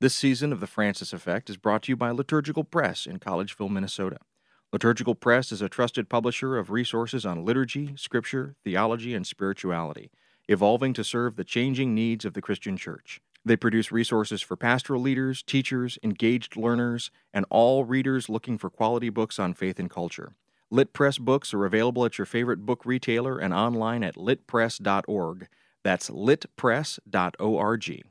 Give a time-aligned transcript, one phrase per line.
[0.00, 3.68] This season of The Francis Effect is brought to you by Liturgical Press in Collegeville,
[3.68, 4.18] Minnesota.
[4.72, 10.12] Liturgical Press is a trusted publisher of resources on liturgy, scripture, theology, and spirituality,
[10.46, 13.20] evolving to serve the changing needs of the Christian church.
[13.44, 19.08] They produce resources for pastoral leaders, teachers, engaged learners, and all readers looking for quality
[19.08, 20.36] books on faith and culture.
[20.70, 25.48] Lit Press books are available at your favorite book retailer and online at litpress.org.
[25.82, 28.04] That's litpress.org.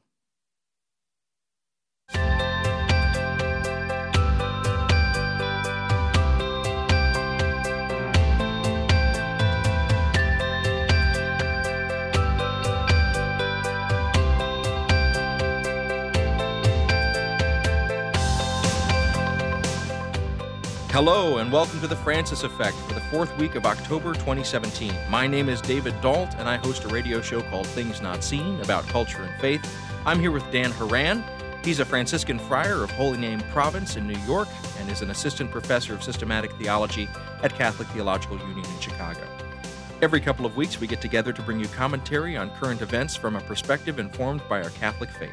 [20.97, 24.91] Hello, and welcome to the Francis Effect for the fourth week of October 2017.
[25.11, 28.59] My name is David Dault, and I host a radio show called Things Not Seen
[28.61, 29.63] about culture and faith.
[30.07, 31.23] I'm here with Dan Horan.
[31.63, 34.47] He's a Franciscan friar of Holy Name Province in New York
[34.79, 37.07] and is an assistant professor of systematic theology
[37.43, 39.21] at Catholic Theological Union in Chicago.
[40.01, 43.35] Every couple of weeks, we get together to bring you commentary on current events from
[43.35, 45.29] a perspective informed by our Catholic faith.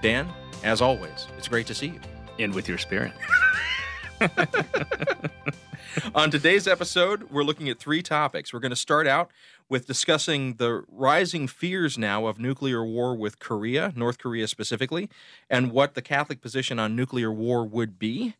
[0.00, 0.28] Dan,
[0.62, 2.00] as always, it's great to see you.
[2.38, 3.10] And with your spirit.
[6.14, 8.52] On today's episode, we're looking at three topics.
[8.52, 9.30] We're going to start out
[9.68, 15.08] with discussing the rising fears now of nuclear war with Korea, North Korea specifically,
[15.50, 18.34] and what the Catholic position on nuclear war would be.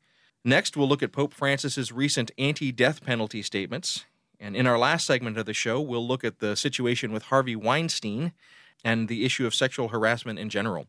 [0.44, 4.04] Next, we'll look at Pope Francis's recent anti death penalty statements.
[4.38, 7.56] And in our last segment of the show, we'll look at the situation with Harvey
[7.56, 8.32] Weinstein
[8.84, 10.86] and the issue of sexual harassment in general.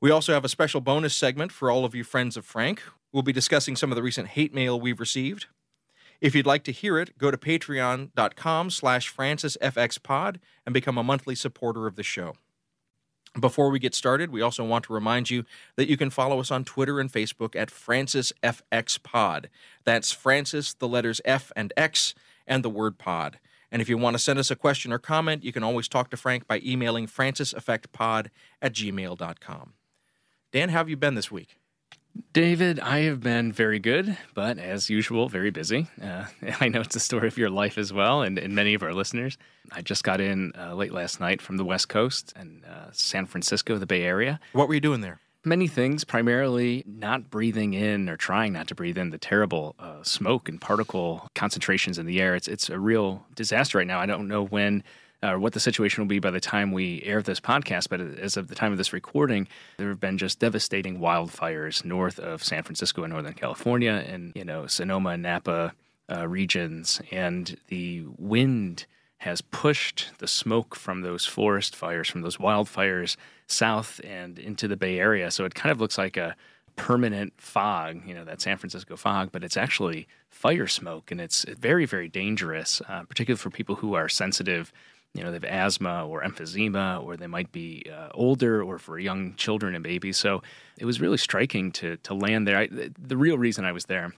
[0.00, 2.82] We also have a special bonus segment for all of you friends of Frank.
[3.12, 5.46] We'll be discussing some of the recent hate mail we've received.
[6.20, 11.34] If you'd like to hear it, go to patreon.com slash francisfxpod and become a monthly
[11.34, 12.34] supporter of the show.
[13.38, 15.44] Before we get started, we also want to remind you
[15.76, 19.46] that you can follow us on Twitter and Facebook at FrancisFXPod.
[19.84, 22.14] That's Francis, the letters F and X,
[22.46, 23.38] and the word pod.
[23.70, 26.10] And if you want to send us a question or comment, you can always talk
[26.10, 28.28] to Frank by emailing franciseffectpod
[28.62, 29.74] at gmail.com.
[30.50, 31.58] Dan, how have you been this week?
[32.32, 35.86] David, I have been very good, but as usual, very busy.
[36.02, 36.26] Uh,
[36.60, 38.92] I know it's a story of your life as well, and, and many of our
[38.92, 39.38] listeners.
[39.72, 43.26] I just got in uh, late last night from the West Coast and uh, San
[43.26, 44.40] Francisco, the Bay Area.
[44.52, 45.20] What were you doing there?
[45.44, 50.02] Many things, primarily not breathing in or trying not to breathe in the terrible uh,
[50.02, 52.34] smoke and particle concentrations in the air.
[52.34, 54.00] It's, it's a real disaster right now.
[54.00, 54.82] I don't know when
[55.22, 57.88] or what the situation will be by the time we air this podcast.
[57.88, 59.48] But as of the time of this recording,
[59.78, 64.44] there have been just devastating wildfires north of San Francisco and Northern California, and you
[64.44, 65.72] know Sonoma and Napa
[66.10, 68.86] uh, regions, and the wind
[69.18, 73.16] has pushed the smoke from those forest fires, from those wildfires,
[73.48, 75.30] south and into the Bay Area.
[75.30, 76.36] So it kind of looks like a
[76.76, 81.44] permanent fog, you know, that San Francisco fog, but it's actually fire smoke, and it's
[81.44, 84.72] very, very dangerous, uh, particularly for people who are sensitive
[85.14, 88.98] you know, they have asthma or emphysema, or they might be uh, older, or for
[88.98, 90.16] young children and babies.
[90.16, 90.42] So
[90.78, 92.58] it was really striking to to land there.
[92.58, 94.12] I, the real reason I was there,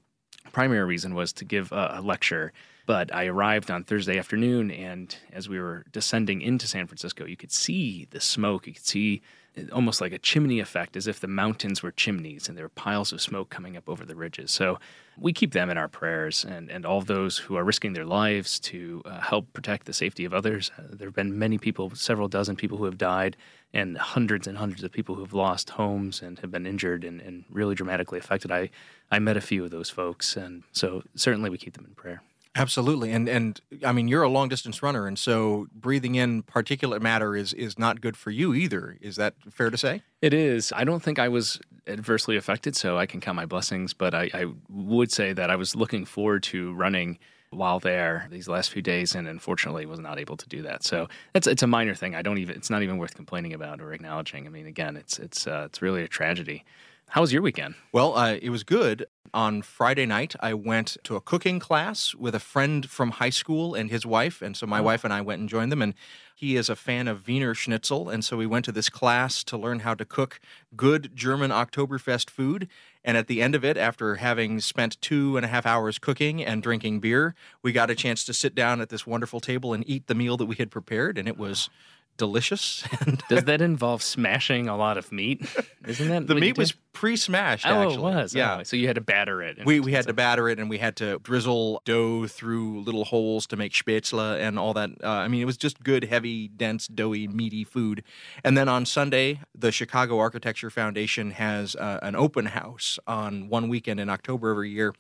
[0.53, 2.53] primary reason, was to give a, a lecture.
[2.87, 7.37] But I arrived on Thursday afternoon, and as we were descending into San Francisco, you
[7.37, 8.67] could see the smoke.
[8.67, 9.23] You could see
[9.73, 13.13] almost like a chimney effect, as if the mountains were chimneys and there were piles
[13.13, 14.51] of smoke coming up over the ridges.
[14.51, 14.79] So
[15.19, 18.59] we keep them in our prayers and, and all those who are risking their lives
[18.61, 20.71] to uh, help protect the safety of others.
[20.79, 23.37] Uh, there have been many people, several dozen people who have died,
[23.73, 27.21] and hundreds and hundreds of people who have lost homes and have been injured and,
[27.21, 28.51] and really dramatically affected.
[28.51, 28.71] I,
[29.11, 32.23] I met a few of those folks, and so certainly we keep them in prayer.
[32.57, 37.01] Absolutely, and and I mean you're a long distance runner, and so breathing in particulate
[37.01, 38.99] matter is is not good for you either.
[39.01, 40.03] Is that fair to say?
[40.21, 40.73] It is.
[40.75, 43.95] I don't think I was adversely affected, so I can count my blessings.
[43.95, 48.49] But I, I would say that I was looking forward to running while there these
[48.49, 50.83] last few days, and unfortunately was not able to do that.
[50.83, 52.17] So it's it's a minor thing.
[52.17, 52.57] I don't even.
[52.57, 54.47] It's not even worth complaining about or acknowledging.
[54.47, 56.65] I mean, again, it's it's uh, it's really a tragedy.
[57.11, 57.75] How was your weekend?
[57.91, 59.07] Well, uh, it was good.
[59.35, 63.75] On Friday night, I went to a cooking class with a friend from high school
[63.75, 64.41] and his wife.
[64.41, 64.85] And so my oh.
[64.85, 65.83] wife and I went and joined them.
[65.83, 65.95] And
[66.37, 68.09] he is a fan of Wiener Schnitzel.
[68.09, 70.39] And so we went to this class to learn how to cook
[70.77, 72.69] good German Oktoberfest food.
[73.05, 76.45] And at the end of it, after having spent two and a half hours cooking
[76.45, 79.83] and drinking beer, we got a chance to sit down at this wonderful table and
[79.89, 81.19] eat the meal that we had prepared.
[81.19, 81.71] And it was
[82.21, 82.85] delicious.
[83.01, 85.43] And Does that involve smashing a lot of meat?
[85.87, 87.67] Isn't that the meat was pre-smashed.
[87.67, 87.95] Oh, actually.
[87.95, 88.35] it was.
[88.35, 88.59] Yeah.
[88.61, 89.65] Oh, so you had to batter it.
[89.65, 93.47] We, we had to batter it and we had to drizzle dough through little holes
[93.49, 94.91] to make spätzle and all that.
[95.03, 98.05] Uh, I mean, it was just good, heavy, dense, doughy, meaty food.
[98.45, 103.69] And then on Sunday, the Chicago Architecture Foundation has uh, an open house on one
[103.69, 104.95] weekend in October every year.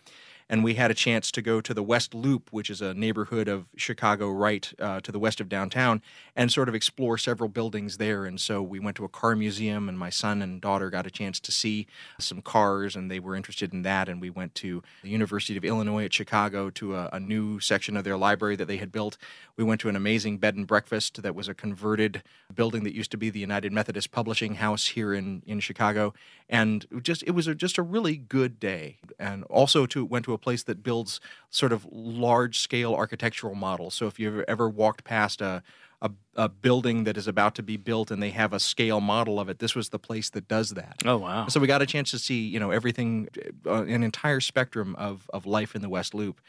[0.50, 3.46] And we had a chance to go to the West Loop, which is a neighborhood
[3.46, 6.02] of Chicago right uh, to the west of downtown,
[6.34, 8.24] and sort of explore several buildings there.
[8.24, 11.10] And so we went to a car museum, and my son and daughter got a
[11.10, 11.86] chance to see
[12.18, 14.08] some cars, and they were interested in that.
[14.08, 17.96] And we went to the University of Illinois at Chicago to a, a new section
[17.96, 19.18] of their library that they had built.
[19.56, 23.12] We went to an amazing bed and breakfast that was a converted building that used
[23.12, 26.12] to be the United Methodist Publishing House here in, in Chicago.
[26.48, 28.96] And just it was a, just a really good day.
[29.16, 31.20] And also to went to a place that builds
[31.50, 33.94] sort of large scale architectural models.
[33.94, 35.62] So if you've ever walked past a
[36.02, 39.38] a, a building that is about to be built and they have a scale model
[39.38, 40.96] of it, this was the place that does that.
[41.04, 41.46] Oh wow.
[41.48, 43.28] So we got a chance to see, you know, everything,
[43.66, 46.40] uh, an entire spectrum of of life in the West Loop,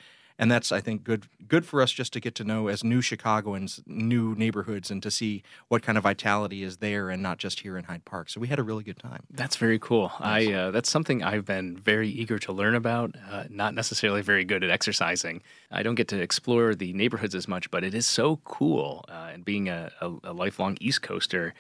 [0.42, 3.00] and that's I think good good for us just to get to know as new
[3.00, 7.60] Chicagoans, new neighborhoods, and to see what kind of vitality is there, and not just
[7.60, 8.30] here in Hyde Park.
[8.30, 9.24] So we had a really good time.
[9.30, 10.12] That's very cool.
[10.20, 13.16] I uh, that's something I've been very eager to learn about.
[13.30, 15.44] Uh, not necessarily very good at exercising.
[15.72, 19.06] I don't get to explore the neighborhoods as much, but it is so cool.
[19.08, 21.54] Uh, and being a, a, a lifelong East Coaster,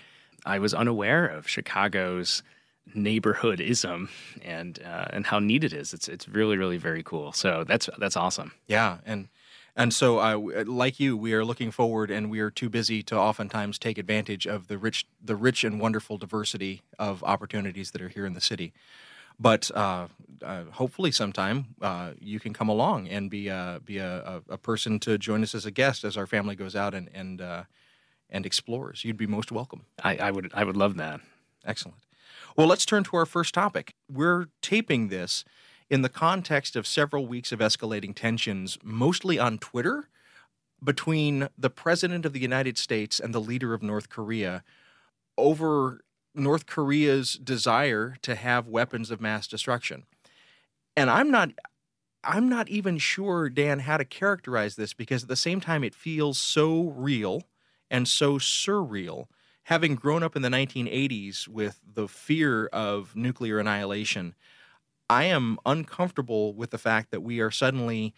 [0.43, 2.41] I was unaware of Chicago's
[2.95, 4.09] neighborhoodism
[4.43, 5.93] and uh, and how neat it is.
[5.93, 7.31] It's it's really really very cool.
[7.31, 8.53] So that's that's awesome.
[8.67, 9.29] Yeah, and
[9.75, 13.17] and so I, like you, we are looking forward, and we are too busy to
[13.17, 18.09] oftentimes take advantage of the rich, the rich and wonderful diversity of opportunities that are
[18.09, 18.73] here in the city.
[19.39, 20.07] But uh,
[20.43, 24.57] uh, hopefully, sometime uh, you can come along and be a, be a, a, a
[24.57, 27.63] person to join us as a guest as our family goes out and and uh,
[28.29, 29.05] and explores.
[29.05, 29.85] You'd be most welcome.
[30.03, 31.21] I, I would I would love that.
[31.65, 31.97] Excellent.
[32.55, 33.95] Well, let's turn to our first topic.
[34.11, 35.43] We're taping this
[35.89, 40.09] in the context of several weeks of escalating tensions, mostly on Twitter,
[40.83, 44.63] between the President of the United States and the leader of North Korea
[45.37, 46.01] over
[46.33, 50.05] North Korea's desire to have weapons of mass destruction.
[50.95, 51.51] And I'm not
[52.23, 55.95] I'm not even sure Dan how to characterize this because at the same time it
[55.95, 57.43] feels so real
[57.89, 59.25] and so surreal
[59.63, 64.35] having grown up in the 1980s with the fear of nuclear annihilation,
[65.09, 68.13] I am uncomfortable with the fact that we are suddenly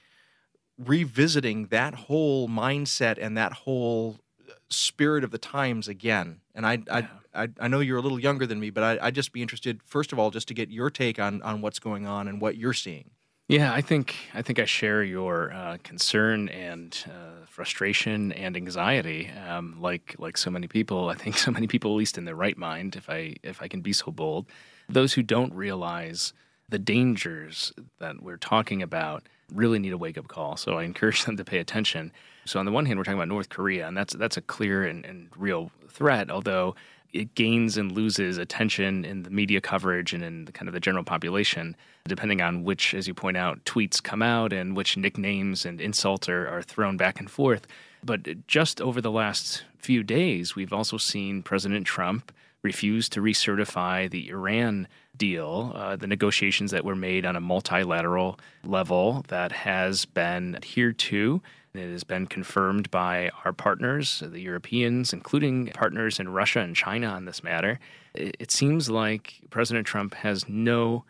[0.77, 4.19] revisiting that whole mindset and that whole
[4.49, 6.41] uh, spirit of the times again.
[6.55, 9.15] And I, I, I, I know you're a little younger than me, but I, I'd
[9.15, 12.05] just be interested, first of all, just to get your take on, on what's going
[12.05, 13.11] on and what you're seeing.
[13.47, 19.29] Yeah, I think I think I share your uh, concern and uh, frustration and anxiety.
[19.47, 22.35] Um, like like so many people, I think so many people, at least in their
[22.35, 24.45] right mind, if I if I can be so bold,
[24.87, 26.33] those who don't realize
[26.69, 30.55] the dangers that we're talking about really need a wake up call.
[30.55, 32.13] So I encourage them to pay attention.
[32.45, 34.85] So on the one hand, we're talking about North Korea, and that's that's a clear
[34.85, 36.31] and, and real threat.
[36.31, 36.75] Although
[37.13, 40.80] it gains and loses attention in the media coverage and in the kind of the
[40.80, 41.75] general population,
[42.06, 46.27] depending on which, as you point out, tweets come out and which nicknames and insults
[46.27, 47.68] are, are thrown back and forth.
[48.04, 52.31] But just over the last few days, we've also seen President Trump
[52.63, 58.39] refuse to recertify the Iran deal, uh, the negotiations that were made on a multilateral
[58.63, 61.42] level that has been adhered to.
[61.75, 67.07] It has been confirmed by our partners, the Europeans, including partners in Russia and China
[67.07, 67.79] on this matter.
[68.13, 71.03] It, seems like President Trump has no,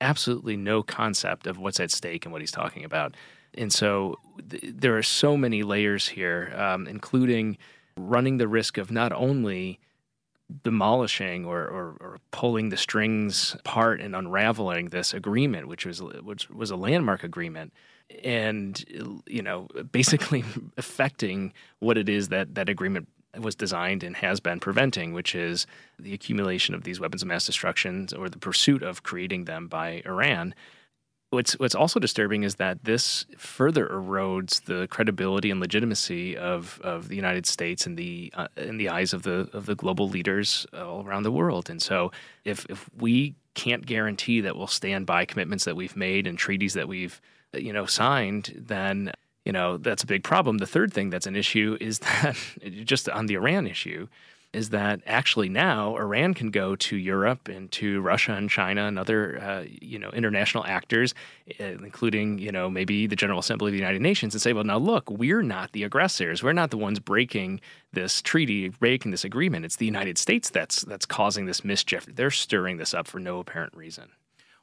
[0.00, 3.14] absolutely no concept of what's at stake and what he's talking about.
[3.54, 4.18] And so
[4.50, 7.56] th- there are so many layers here, um, including
[7.96, 9.78] running the risk of not only
[10.64, 16.48] demolishing or, or, or, pulling the strings apart and unraveling this agreement, which was which
[16.48, 17.72] was a landmark agreement,
[18.24, 20.44] and you know basically
[20.76, 25.66] affecting what it is that that agreement was designed and has been preventing, which is
[25.98, 30.02] the accumulation of these weapons of mass destruction or the pursuit of creating them by
[30.06, 30.54] Iran.
[31.30, 37.08] What's what's also disturbing is that this further erodes the credibility and legitimacy of, of
[37.08, 40.66] the United States in the uh, in the eyes of the of the global leaders
[40.72, 41.68] all around the world.
[41.68, 42.12] And so,
[42.46, 46.74] if if we can't guarantee that we'll stand by commitments that we've made and treaties
[46.74, 47.20] that we've
[47.54, 49.12] you know signed, then
[49.44, 50.58] you know that's a big problem.
[50.58, 52.36] The third thing that's an issue is that
[52.84, 54.08] just on the Iran issue
[54.54, 58.98] is that actually now Iran can go to Europe and to Russia and China and
[58.98, 61.14] other uh, you know international actors,
[61.60, 64.64] uh, including you know maybe the General Assembly of the United Nations, and say, well,
[64.64, 66.42] now look, we're not the aggressors.
[66.42, 67.60] We're not the ones breaking
[67.92, 69.64] this treaty, breaking this agreement.
[69.64, 72.06] It's the United States that's that's causing this mischief.
[72.06, 74.08] They're stirring this up for no apparent reason.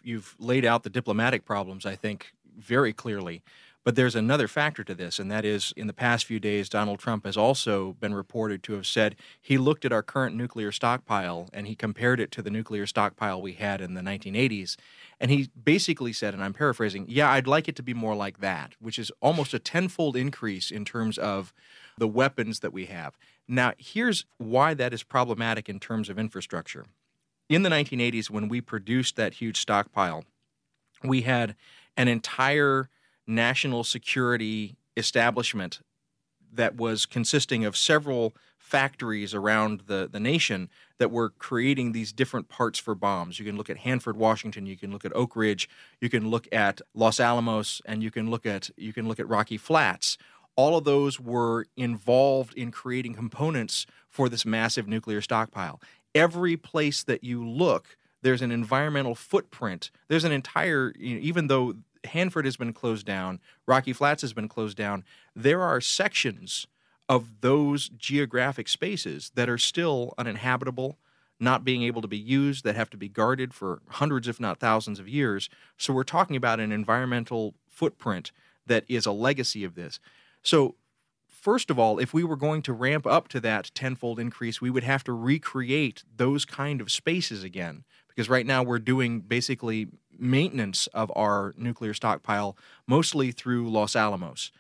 [0.02, 3.42] You've laid out the diplomatic problems, I think, very clearly.
[3.86, 6.98] But there's another factor to this, and that is in the past few days, Donald
[6.98, 11.50] Trump has also been reported to have said he looked at our current nuclear stockpile
[11.54, 14.76] and he compared it to the nuclear stockpile we had in the 1980s.
[15.20, 18.40] And he basically said, and I'm paraphrasing, yeah, I'd like it to be more like
[18.40, 21.54] that, which is almost a tenfold increase in terms of
[21.96, 23.16] the weapons that we have.
[23.48, 26.86] Now, here's why that is problematic in terms of infrastructure.
[27.50, 30.26] In the 1980s, when we produced that huge stockpile,
[31.04, 31.56] we had
[31.98, 32.90] an entire
[33.28, 35.82] national security establishment
[36.54, 42.50] that was consisting of several factories around the, the nation that were creating these different
[42.50, 43.38] parts for bombs.
[43.38, 45.70] You can look at Hanford, Washington, you can look at Oak Ridge,
[46.02, 49.28] you can look at Los Alamos, and you can look at you can look at
[49.28, 50.18] Rocky Flats.
[50.56, 55.82] All of those were involved in creating components for this massive nuclear stockpile.
[56.16, 59.92] Every place that you look, there's an environmental footprint.
[60.08, 64.34] There's an entire, you know, even though Hanford has been closed down, Rocky Flats has
[64.34, 65.04] been closed down.
[65.36, 66.66] There are sections
[67.08, 70.98] of those geographic spaces that are still uninhabitable,
[71.40, 74.60] not being able to be used, that have to be guarded for hundreds, if not
[74.60, 75.48] thousands, of years.
[75.78, 78.32] So we're talking about an environmental footprint
[78.66, 80.00] that is a legacy of this.
[80.42, 80.74] So,
[81.28, 84.72] first of all, if we were going to ramp up to that tenfold increase, we
[84.72, 87.84] would have to recreate those kind of spaces again.
[88.16, 92.58] Because right now we're doing basically maintenance of our nuclear stockpile
[92.88, 94.52] mostly through Los Alamos.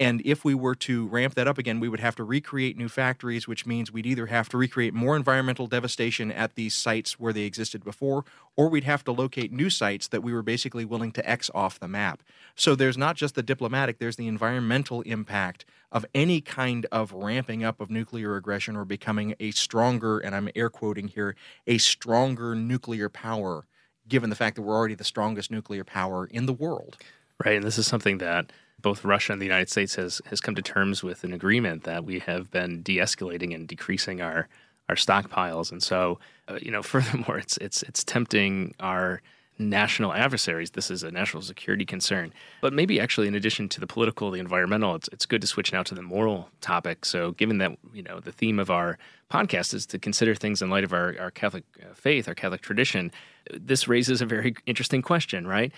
[0.00, 2.88] And if we were to ramp that up again, we would have to recreate new
[2.88, 7.32] factories, which means we'd either have to recreate more environmental devastation at these sites where
[7.32, 8.24] they existed before,
[8.56, 11.78] or we'd have to locate new sites that we were basically willing to X off
[11.78, 12.24] the map.
[12.56, 17.62] So there's not just the diplomatic, there's the environmental impact of any kind of ramping
[17.62, 21.36] up of nuclear aggression or becoming a stronger, and I'm air quoting here,
[21.68, 23.64] a stronger nuclear power
[24.08, 26.96] given the fact that we're already the strongest nuclear power in the world.
[27.44, 28.52] Right, and this is something that
[28.84, 32.04] both Russia and the United States has has come to terms with an agreement that
[32.04, 34.46] we have been de-escalating and decreasing our
[34.88, 39.22] our stockpiles, and so uh, you know, furthermore, it's it's it's tempting our
[39.58, 40.72] national adversaries.
[40.72, 42.32] This is a national security concern.
[42.60, 45.72] But maybe actually, in addition to the political, the environmental, it's, it's good to switch
[45.72, 47.04] now to the moral topic.
[47.04, 48.98] So, given that you know the theme of our
[49.30, 52.60] podcast is to consider things in light of our, our Catholic uh, faith, our Catholic
[52.60, 53.10] tradition,
[53.50, 55.72] this raises a very interesting question, right?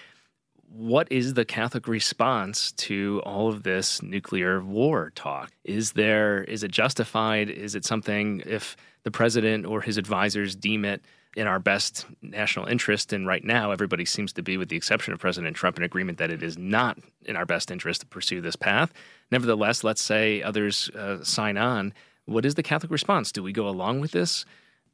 [0.79, 5.51] What is the Catholic response to all of this nuclear war talk?
[5.65, 7.49] Is there is it justified?
[7.49, 11.01] Is it something if the president or his advisors deem it
[11.35, 13.15] in our best national interest.
[13.15, 16.19] And right now, everybody seems to be, with the exception of President Trump, in agreement
[16.19, 18.93] that it is not in our best interest to pursue this path.
[19.31, 21.95] Nevertheless, let's say others uh, sign on.
[22.27, 23.33] What is the Catholic response?
[23.33, 24.45] Do we go along with this?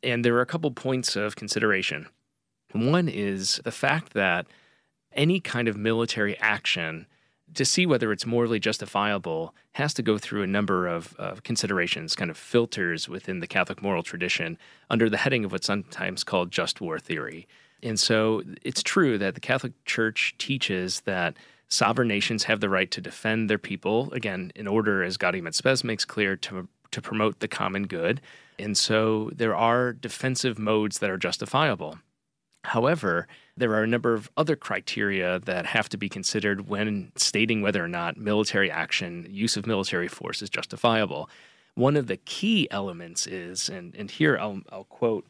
[0.03, 2.07] And there are a couple points of consideration.
[2.73, 4.47] One is the fact that
[5.15, 7.07] any kind of military action
[7.55, 12.17] to see whether it's morally justifiable has to go through a number of, of, considerations,
[12.17, 14.59] kind of filters within the Catholic moral tradition
[14.91, 17.47] under the heading of what's sometimes called just war theory.
[17.83, 21.37] And so it's true that the Catholic Church teaches that
[21.69, 25.55] sovereign nations have the right to defend their people, again, in order, as Gaudium et
[25.55, 28.21] Spes makes clear, to, to promote the common good.
[28.59, 31.99] And so there are defensive modes that are justifiable.
[32.65, 33.27] However,
[33.63, 37.83] there are a number of other criteria that have to be considered when stating whether
[37.83, 41.31] or not military action, use of military force is justifiable.
[41.77, 45.29] One of the key elements is, and, and here I'll, I'll quote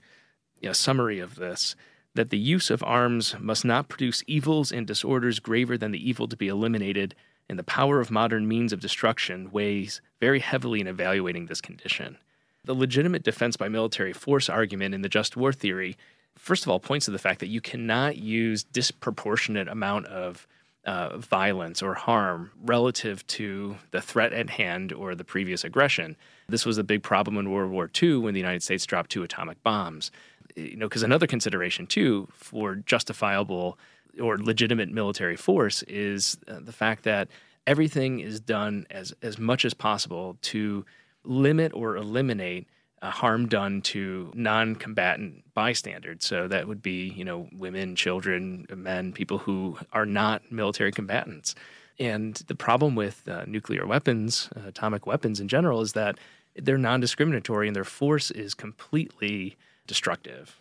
[0.62, 1.76] a summary of this,
[2.14, 6.26] that the use of arms must not produce evils and disorders graver than the evil
[6.28, 7.14] to be eliminated,
[7.50, 12.16] and the power of modern means of destruction weighs very heavily in evaluating this condition.
[12.64, 15.98] The legitimate defense by military force argument in the just war theory
[16.36, 20.46] first of all points to the fact that you cannot use disproportionate amount of
[20.84, 26.16] uh, violence or harm relative to the threat at hand or the previous aggression.
[26.48, 29.22] This was a big problem in World War II when the United States dropped two
[29.22, 30.10] atomic bombs.
[30.56, 33.78] You know, because another consideration too for justifiable
[34.20, 37.28] or legitimate military force is uh, the fact that
[37.66, 40.84] everything is done as as much as possible to
[41.24, 42.68] limit or eliminate
[43.10, 46.24] harm done to non-combatant bystanders.
[46.24, 51.54] So that would be, you know, women, children, men, people who are not military combatants.
[51.98, 56.18] And the problem with uh, nuclear weapons, uh, atomic weapons in general, is that
[56.56, 59.56] they're non discriminatory and their force is completely
[59.86, 60.60] destructive.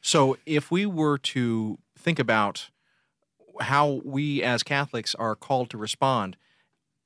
[0.00, 2.68] So, if we were to think about
[3.60, 6.36] how we as Catholics are called to respond,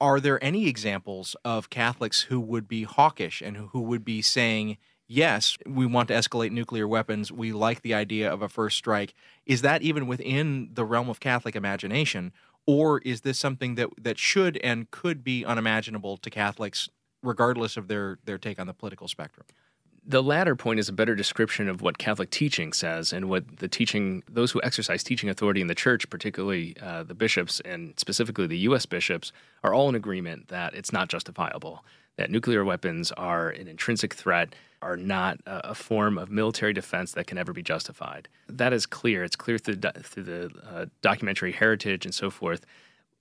[0.01, 4.79] are there any examples of Catholics who would be hawkish and who would be saying,
[5.09, 7.33] yes, we want to escalate nuclear weapons.
[7.33, 9.15] We like the idea of a first strike.
[9.47, 12.33] Is that even within the realm of Catholic imagination?
[12.67, 16.89] Or is this something that, that should and could be unimaginable to Catholics,
[17.23, 19.47] regardless of their, their take on the political spectrum?
[20.09, 23.69] The latter point is a better description of what Catholic teaching says and what the
[23.69, 28.47] teaching, those who exercise teaching authority in the church, particularly uh, the bishops and specifically
[28.47, 28.87] the U.S.
[28.87, 31.85] bishops, are all in agreement that it's not justifiable,
[32.17, 37.13] that nuclear weapons are an intrinsic threat, are not a, a form of military defense
[37.13, 38.29] that can ever be justified.
[38.49, 39.25] That is clear.
[39.25, 42.65] It's clear through the, through the uh, documentary heritage and so forth.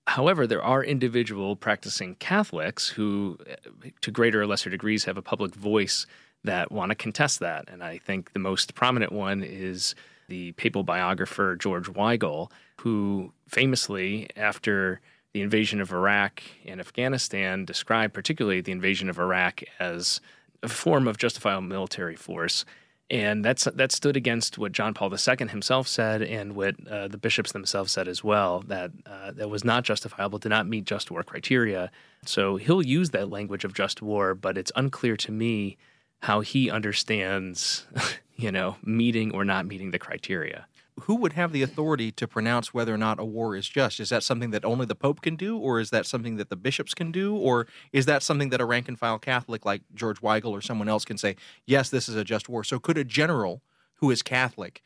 [0.08, 5.22] However, there are individual practicing Catholics who, uh, to greater or lesser degrees, have a
[5.22, 6.06] public voice
[6.44, 7.66] that want to contest that.
[7.68, 9.96] And I think the most prominent one is
[10.28, 12.52] the papal biographer George Weigel,
[12.82, 15.00] who famously, after
[15.34, 20.22] the invasion of Iraq and Afghanistan, described particularly the invasion of Iraq as
[20.64, 22.66] a form of justifiable military force.
[23.10, 27.18] And that's that stood against what John Paul II himself said, and what uh, the
[27.18, 28.66] bishops themselves said as well.
[28.68, 31.90] That uh, that was not justifiable, did not meet just war criteria.
[32.26, 35.78] So he'll use that language of just war, but it's unclear to me
[36.22, 37.86] how he understands,
[38.36, 40.68] you know, meeting or not meeting the criteria.
[41.02, 44.00] Who would have the authority to pronounce whether or not a war is just?
[44.00, 46.56] Is that something that only the Pope can do, or is that something that the
[46.56, 50.22] bishops can do, or is that something that a rank and file Catholic like George
[50.22, 51.36] Weigel or someone else can say,
[51.68, 52.64] yes, this is a just war?
[52.64, 53.62] So could a general
[53.96, 54.84] who is Catholic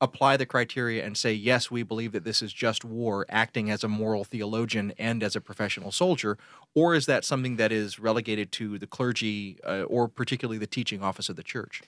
[0.00, 3.82] apply the criteria and say, yes, we believe that this is just war, acting as
[3.82, 6.38] a moral theologian and as a professional soldier?
[6.74, 11.02] Or is that something that is relegated to the clergy uh, or particularly the teaching
[11.02, 11.82] office of the church?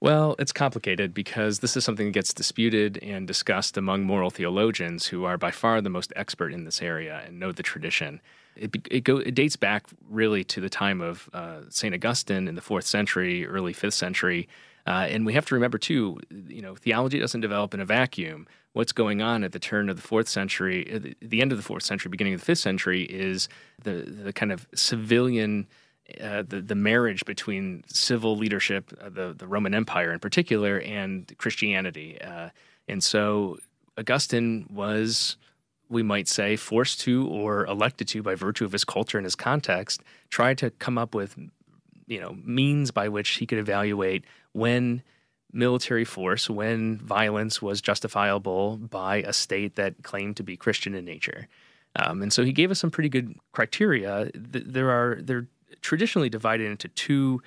[0.00, 5.06] Well, it's complicated because this is something that gets disputed and discussed among moral theologians
[5.06, 8.20] who are by far the most expert in this area and know the tradition.
[8.56, 11.94] It, it, go, it dates back really to the time of uh, St.
[11.94, 14.48] Augustine in the fourth century, early fifth century,
[14.86, 18.46] uh, and we have to remember too, you know, theology doesn't develop in a vacuum.
[18.74, 21.64] What's going on at the turn of the fourth century, uh, the, end of the
[21.64, 23.48] fourth century, beginning of the fifth century, is
[23.82, 25.66] the the kind of civilian.
[26.20, 31.32] Uh, the the marriage between civil leadership, uh, the the Roman Empire in particular, and
[31.38, 32.50] Christianity, uh,
[32.88, 33.58] and so
[33.96, 35.38] Augustine was,
[35.88, 39.36] we might say, forced to or elected to by virtue of his culture and his
[39.36, 41.38] context, try to come up with
[42.06, 45.02] you know means by which he could evaluate when
[45.52, 51.04] military force, when violence was justifiable by a state that claimed to be Christian in
[51.04, 51.46] nature.
[51.96, 54.30] Um, and so he gave us some pretty good criteria.
[54.34, 55.46] There are they're
[55.80, 57.42] traditionally divided into two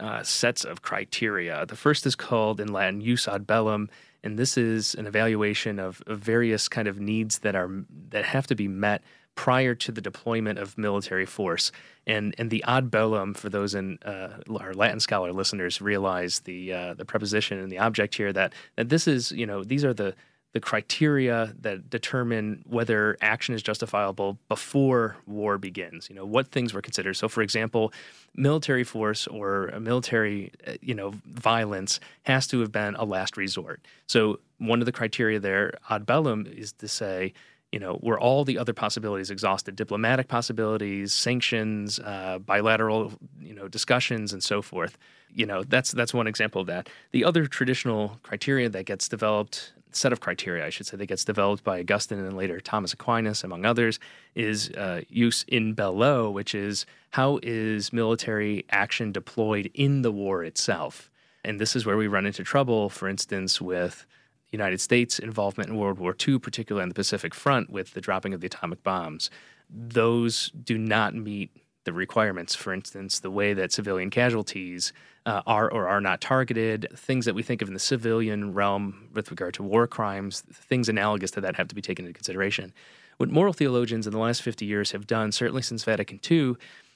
[0.00, 1.66] uh, sets of criteria.
[1.66, 3.90] The first is called in Latin jus ad bellum,
[4.24, 7.70] and this is an evaluation of, of various kind of needs that are
[8.08, 9.02] that have to be met
[9.34, 11.72] prior to the deployment of military force.
[12.06, 16.72] And and the ad bellum, for those in uh, our Latin scholar listeners, realize the
[16.72, 19.94] uh, the preposition and the object here that that this is you know these are
[19.94, 20.14] the
[20.52, 26.10] the criteria that determine whether action is justifiable before war begins.
[26.10, 27.14] You know what things were considered.
[27.14, 27.92] So, for example,
[28.34, 33.80] military force or military uh, you know violence has to have been a last resort.
[34.06, 37.32] So, one of the criteria there ad bellum is to say
[37.72, 43.66] you know, were all the other possibilities exhausted, diplomatic possibilities, sanctions, uh, bilateral, you know,
[43.66, 44.98] discussions, and so forth.
[45.34, 46.90] You know, that's that's one example of that.
[47.12, 51.24] The other traditional criteria that gets developed, set of criteria, I should say, that gets
[51.24, 53.98] developed by Augustine and later Thomas Aquinas, among others,
[54.34, 60.44] is uh, jus in bello, which is how is military action deployed in the war
[60.44, 61.10] itself.
[61.42, 64.04] And this is where we run into trouble, for instance, with
[64.52, 68.34] United States involvement in World War II, particularly on the Pacific Front with the dropping
[68.34, 69.30] of the atomic bombs,
[69.68, 71.50] those do not meet
[71.84, 72.54] the requirements.
[72.54, 74.92] For instance, the way that civilian casualties
[75.26, 79.08] uh, are or are not targeted, things that we think of in the civilian realm
[79.12, 82.72] with regard to war crimes, things analogous to that have to be taken into consideration.
[83.16, 86.54] What moral theologians in the last 50 years have done, certainly since Vatican II,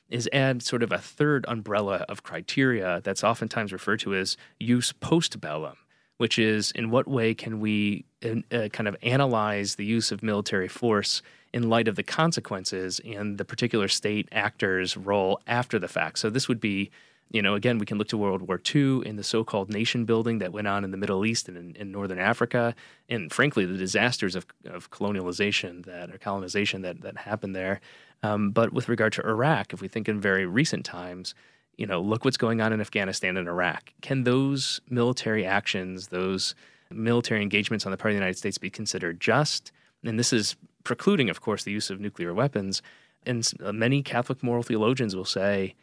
[0.08, 4.92] is add sort of a third umbrella of criteria that's oftentimes referred to as jus
[4.92, 5.76] post bellum
[6.18, 10.68] which is in what way can we uh, kind of analyze the use of military
[10.68, 16.18] force in light of the consequences and the particular state actor's role after the fact.
[16.18, 16.90] So this would be,
[17.30, 20.38] you know, again, we can look to World War II and the so-called nation building
[20.38, 22.74] that went on in the Middle East and in, in Northern Africa,
[23.08, 27.80] and frankly, the disasters of, of colonialization that or colonization that that happened there.
[28.22, 31.34] Um, but with regard to Iraq, if we think in very recent times,
[31.76, 33.92] you know, look what's going on in Afghanistan and Iraq.
[34.00, 36.54] Can those military actions, those
[36.90, 39.72] military engagements on the part of the United States be considered just?
[40.04, 42.80] And this is precluding, of course, the use of nuclear weapons.
[43.24, 45.74] And uh, many Catholic moral theologians will say,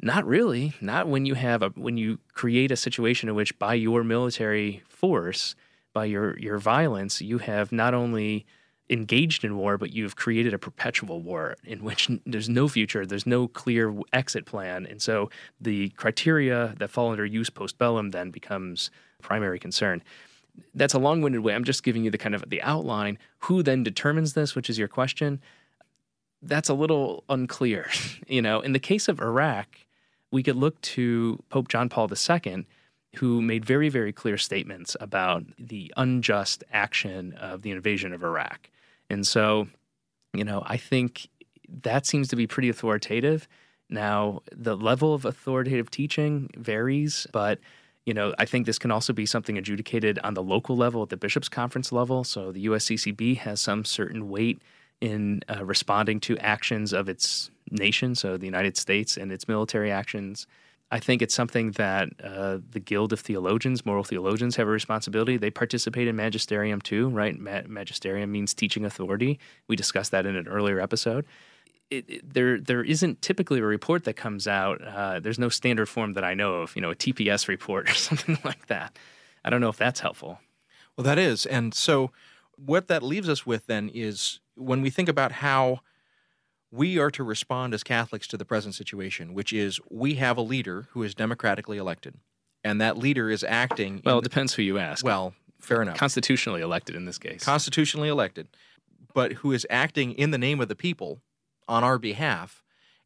[0.00, 0.72] not really.
[0.80, 4.82] Not when you have a when you create a situation in which by your military
[4.88, 5.54] force,
[5.92, 8.44] by your your violence, you have not only
[8.90, 13.26] engaged in war, but you've created a perpetual war in which there's no future, there's
[13.26, 14.86] no clear exit plan.
[14.86, 18.90] And so the criteria that fall under jus post bellum then becomes
[19.22, 20.02] primary concern.
[20.74, 21.54] That's a long-winded way.
[21.54, 23.18] I'm just giving you the kind of the outline.
[23.40, 25.40] Who then determines this, which is your question?
[26.42, 27.88] That's a little unclear.
[28.26, 29.78] you know, in the case of Iraq,
[30.30, 32.66] we could look to Pope John Paul II
[33.16, 38.70] who made very, very clear statements about the unjust action of the invasion of Iraq.
[39.10, 39.68] And so,
[40.32, 41.28] you know, I think
[41.82, 43.48] that seems to be pretty authoritative.
[43.90, 47.58] Now, the level of authoritative teaching varies, but
[48.06, 51.10] you know, I think this can also be something adjudicated on the local level at
[51.10, 52.24] the bishops' conference level.
[52.24, 54.60] So the USCCB has some certain weight
[55.00, 59.90] in uh, responding to actions of its nation, so the United States and its military
[59.90, 60.46] actions.
[60.92, 65.38] I think it's something that uh, the Guild of Theologians, moral theologians, have a responsibility.
[65.38, 67.36] They participate in magisterium too, right?
[67.38, 69.40] Ma- magisterium means teaching authority.
[69.68, 71.24] We discussed that in an earlier episode.
[71.90, 74.86] It, it, there, there isn't typically a report that comes out.
[74.86, 77.94] Uh, there's no standard form that I know of, you know, a TPS report or
[77.94, 78.98] something like that.
[79.46, 80.40] I don't know if that's helpful.
[80.98, 81.46] Well, that is.
[81.46, 82.10] And so,
[82.56, 85.80] what that leaves us with then is when we think about how
[86.72, 90.42] we are to respond as Catholics to the present situation, which is we have a
[90.42, 92.14] leader who is democratically elected,
[92.64, 94.00] and that leader is acting.
[94.04, 95.04] Well, it depends who you ask.
[95.04, 95.98] Well, fair enough.
[95.98, 97.44] Constitutionally elected in this case.
[97.44, 98.48] Constitutionally elected,
[99.12, 101.20] but who is acting in the name of the people
[101.68, 102.64] on our behalf,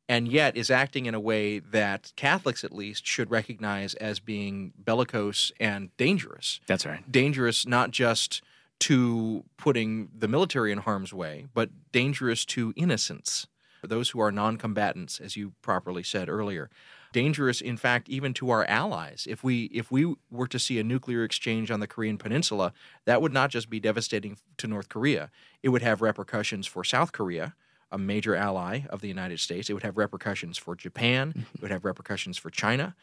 [0.09, 4.73] and yet is acting in a way that Catholics, at least, should recognize as being
[4.79, 6.61] bellicose and dangerous.
[6.69, 7.11] That's right.
[7.11, 8.43] Dangerous not just
[8.79, 13.49] to putting the military in harm's way, but dangerous to innocents
[13.83, 16.71] those who are non combatants, as you properly said earlier.
[17.13, 19.27] Dangerous, in fact, even to our allies.
[19.29, 22.73] If we if we were to see a nuclear exchange on the Korean Peninsula,
[23.05, 25.31] that would not just be devastating to North Korea.
[25.63, 27.55] It would have repercussions for South Korea,
[27.91, 29.71] a major ally of the United States.
[29.71, 31.31] It would have repercussions for Japan.
[31.31, 31.41] Mm-hmm.
[31.55, 32.95] It would have repercussions for China.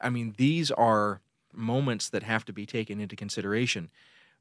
[0.00, 1.20] I mean, these are
[1.52, 3.90] moments that have to be taken into consideration.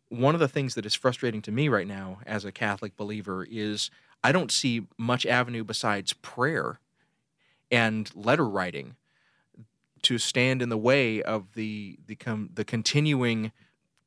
[0.09, 3.45] One of the things that is frustrating to me right now as a Catholic believer
[3.49, 3.89] is
[4.23, 6.79] I don't see much avenue besides prayer
[7.71, 8.95] and letter writing
[10.03, 13.51] to stand in the way of the the com- the continuing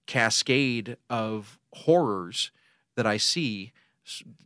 [0.06, 2.50] cascade of horrors
[2.94, 3.72] that I see.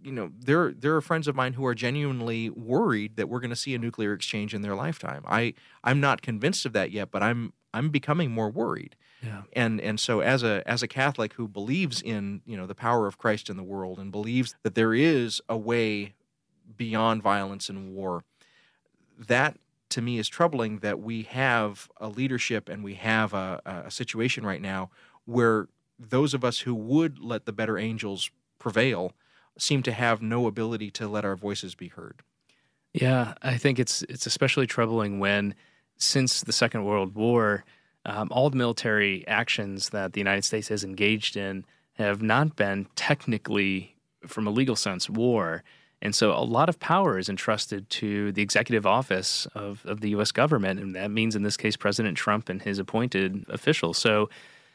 [0.02, 3.50] You know, there there are friends of mine who are genuinely worried that we're going
[3.50, 5.22] to see a nuclear exchange in their lifetime.
[5.26, 8.96] I I'm not convinced of that yet, but I'm I'm becoming more worried.
[9.22, 9.42] Yeah.
[9.52, 13.06] And and so as a as a Catholic who believes in, you know, the power
[13.06, 16.14] of Christ in the world and believes that there is a way
[16.76, 18.24] beyond violence and war,
[19.18, 19.58] that
[19.90, 24.44] to me is troubling that we have a leadership and we have a, a situation
[24.44, 24.90] right now
[25.26, 29.12] where those of us who would let the better angels prevail
[29.58, 32.22] seem to have no ability to let our voices be heard.
[32.92, 35.54] Yeah, I think it's it's especially troubling when
[35.96, 37.64] since the Second World War,
[38.04, 42.86] um, all the military actions that the United States has engaged in have not been
[42.96, 43.94] technically,
[44.26, 45.62] from a legal sense, war.
[46.00, 50.10] And so a lot of power is entrusted to the executive office of, of the
[50.10, 50.32] U.S.
[50.32, 50.80] government.
[50.80, 53.98] And that means, in this case, President Trump and his appointed officials.
[53.98, 54.28] So,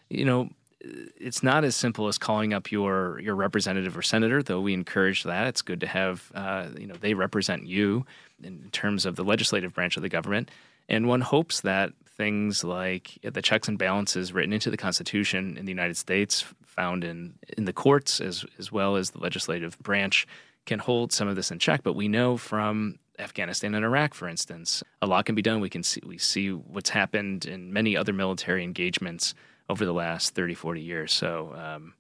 [0.09, 4.61] you know, it's not as simple as calling up your your representative or senator, though
[4.61, 5.47] we encourage that.
[5.47, 8.05] It's good to have, uh, you know, they represent you
[8.41, 10.49] in terms of the legislative branch of the government.
[10.87, 15.65] And one hopes that things like the checks and balances written into the Constitution in
[15.65, 20.27] the United States, found in, in the courts as, as well as the legislative branch,
[20.65, 21.83] can hold some of this in check.
[21.83, 25.59] But we know from Afghanistan and Iraq, for instance, a lot can be done.
[25.61, 29.33] We can see we see what's happened in many other military engagements
[29.69, 31.13] over the last 30, 40 years.
[31.13, 31.93] So um,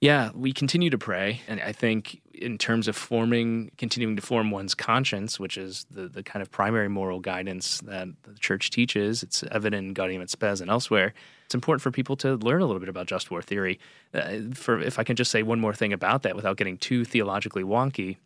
[0.00, 1.40] yeah, we continue to pray.
[1.48, 6.06] And I think in terms of forming, continuing to form one's conscience, which is the,
[6.06, 10.28] the kind of primary moral guidance that the church teaches, it's evident in Gaudium et
[10.28, 11.14] Spes and elsewhere.
[11.46, 13.78] It's important for people to learn a little bit about just war theory.
[14.12, 17.04] Uh, for if I can just say one more thing about that without getting too
[17.04, 18.18] theologically wonky,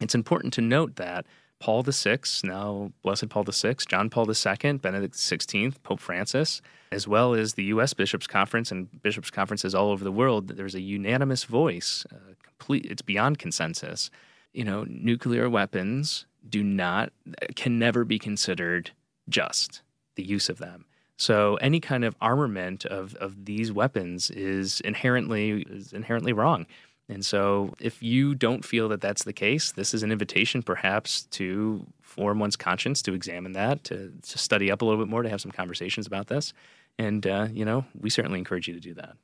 [0.00, 1.26] it's important to note that
[1.62, 7.34] Paul VI, now Blessed Paul VI, John Paul II, Benedict XVI, Pope Francis, as well
[7.34, 7.94] as the U.S.
[7.94, 12.04] Bishops' Conference and bishops' conferences all over the world, there's a unanimous voice.
[12.12, 14.10] Uh, complete, it's beyond consensus.
[14.52, 17.12] You know, nuclear weapons do not,
[17.54, 18.90] can never be considered
[19.28, 19.82] just
[20.16, 20.84] the use of them.
[21.16, 26.66] So any kind of armament of, of these weapons is inherently is inherently wrong.
[27.08, 31.22] And so if you don't feel that that's the case, this is an invitation perhaps
[31.32, 35.22] to form one's conscience, to examine that, to, to study up a little bit more,
[35.22, 36.52] to have some conversations about this.
[36.98, 39.16] And, uh, you know, we certainly encourage you to do that.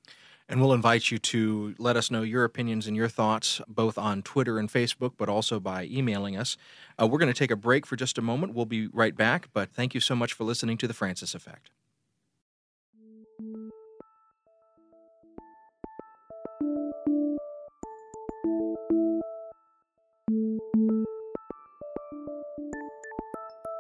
[0.51, 4.23] And we'll invite you to let us know your opinions and your thoughts, both on
[4.23, 6.57] Twitter and Facebook, but also by emailing us.
[7.01, 8.55] Uh, we're going to take a break for just a moment.
[8.55, 11.71] We'll be right back, but thank you so much for listening to The Francis Effect.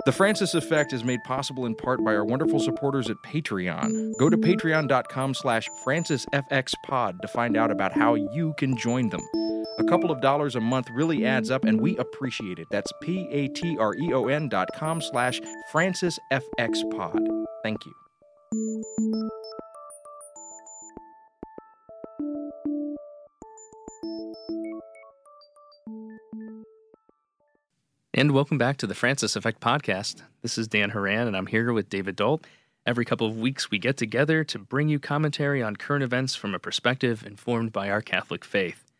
[0.08, 4.16] The Francis Effect is made possible in part by our wonderful supporters at Patreon.
[4.18, 9.20] Go to patreon.com slash francisfxpod to find out about how you can join them.
[9.78, 12.68] A couple of dollars a month really adds up, and we appreciate it.
[12.70, 17.44] That's p-a-t-r-e-o-n dot com slash francisfxpod.
[17.62, 17.92] Thank you.
[28.18, 30.22] And welcome back to the Francis Effect podcast.
[30.42, 32.44] This is Dan Horan, and I'm here with David Dault.
[32.84, 36.52] Every couple of weeks, we get together to bring you commentary on current events from
[36.52, 38.90] a perspective informed by our Catholic faith.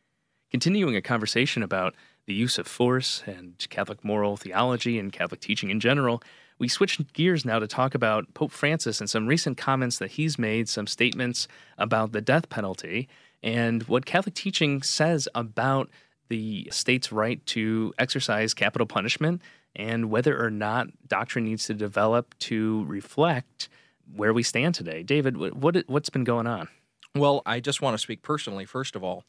[0.52, 5.70] Continuing a conversation about the use of force and Catholic moral theology and Catholic teaching
[5.70, 6.22] in general,
[6.60, 10.38] we switch gears now to talk about Pope Francis and some recent comments that he's
[10.38, 13.08] made, some statements about the death penalty,
[13.42, 15.90] and what Catholic teaching says about
[16.28, 19.42] the state's right to exercise capital punishment
[19.76, 23.68] and whether or not doctrine needs to develop to reflect
[24.14, 25.02] where we stand today.
[25.02, 26.68] David, what, what's been going on?
[27.14, 29.24] Well, I just want to speak personally, first of all,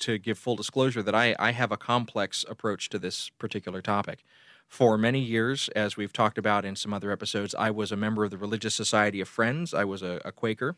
[0.00, 4.24] to give full disclosure that I, I have a complex approach to this particular topic.
[4.66, 8.24] For many years, as we've talked about in some other episodes, I was a member
[8.24, 9.74] of the Religious Society of Friends.
[9.74, 10.76] I was a, a Quaker,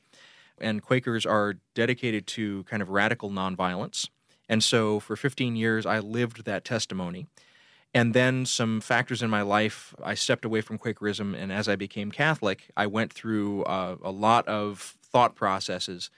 [0.59, 4.09] and Quakers are dedicated to kind of radical nonviolence.
[4.49, 7.27] And so for 15 years, I lived that testimony.
[7.95, 11.35] And then some factors in my life, I stepped away from Quakerism.
[11.35, 16.11] And as I became Catholic, I went through uh, a lot of thought processes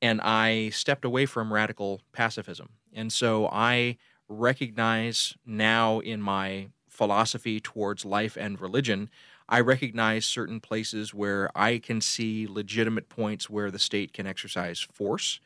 [0.00, 2.68] and I stepped away from radical pacifism.
[2.92, 3.96] And so I
[4.28, 9.10] recognize now in my philosophy towards life and religion,
[9.48, 14.80] I recognize certain places where I can see legitimate points where the state can exercise
[14.80, 15.40] force.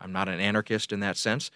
[0.00, 1.50] I'm not an anarchist in that sense,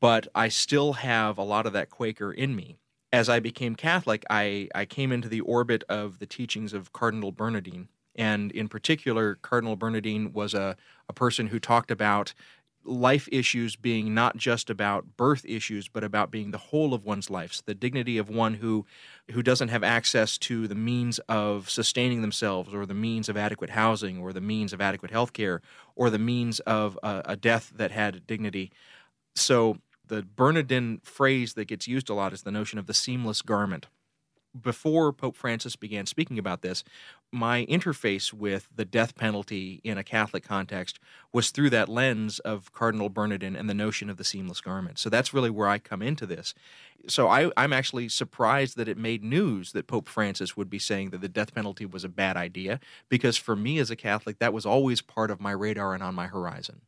[0.00, 2.76] but I still have a lot of that Quaker in me.
[3.12, 7.32] As I became Catholic, I, I came into the orbit of the teachings of Cardinal
[7.32, 7.88] Bernardin.
[8.16, 10.76] And in particular, Cardinal Bernardin was a,
[11.08, 12.34] a person who talked about
[12.84, 17.30] life issues being not just about birth issues, but about being the whole of one's
[17.30, 17.54] life.
[17.54, 18.84] So the dignity of one who
[19.30, 23.70] who doesn't have access to the means of sustaining themselves, or the means of adequate
[23.70, 25.62] housing, or the means of adequate health care,
[25.96, 28.70] or the means of a, a death that had dignity.
[29.34, 33.42] So the Bernardin phrase that gets used a lot is the notion of the seamless
[33.42, 33.86] garment.
[34.58, 36.84] Before Pope Francis began speaking about this,
[37.32, 41.00] my interface with the death penalty in a Catholic context
[41.32, 45.00] was through that lens of Cardinal Bernardin and the notion of the seamless garment.
[45.00, 46.54] So that's really where I come into this.
[47.08, 51.10] So I, am actually surprised that it made news that Pope Francis would be saying
[51.10, 54.52] that the death penalty was a bad idea, because for me as a Catholic, that
[54.52, 56.82] was always part of my radar and on my horizon.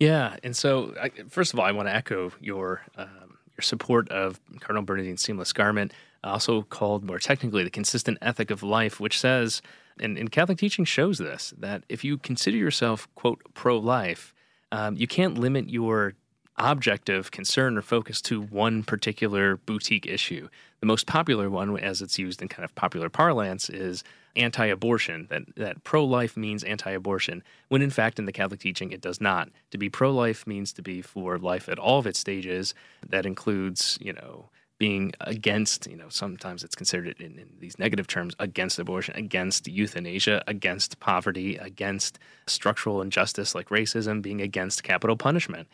[0.00, 4.08] Yeah, and so I, first of all, I want to echo your um, your support
[4.08, 5.92] of Cardinal Bernardin's seamless garment,
[6.24, 9.60] also called more technically the consistent ethic of life, which says,
[10.00, 14.32] and, and Catholic teaching shows this, that if you consider yourself quote pro life,
[14.72, 16.14] um, you can't limit your
[16.60, 20.48] objective concern or focus to one particular boutique issue.
[20.80, 24.04] The most popular one, as it's used in kind of popular parlance, is
[24.36, 25.26] anti-abortion.
[25.30, 29.48] That that pro-life means anti-abortion, when in fact in the Catholic teaching it does not.
[29.72, 32.74] To be pro-life means to be for life at all of its stages.
[33.08, 38.06] That includes, you know, being against, you know, sometimes it's considered in, in, these negative
[38.06, 45.16] terms against abortion, against euthanasia, against poverty, against structural injustice like racism, being against capital
[45.16, 45.68] punishment.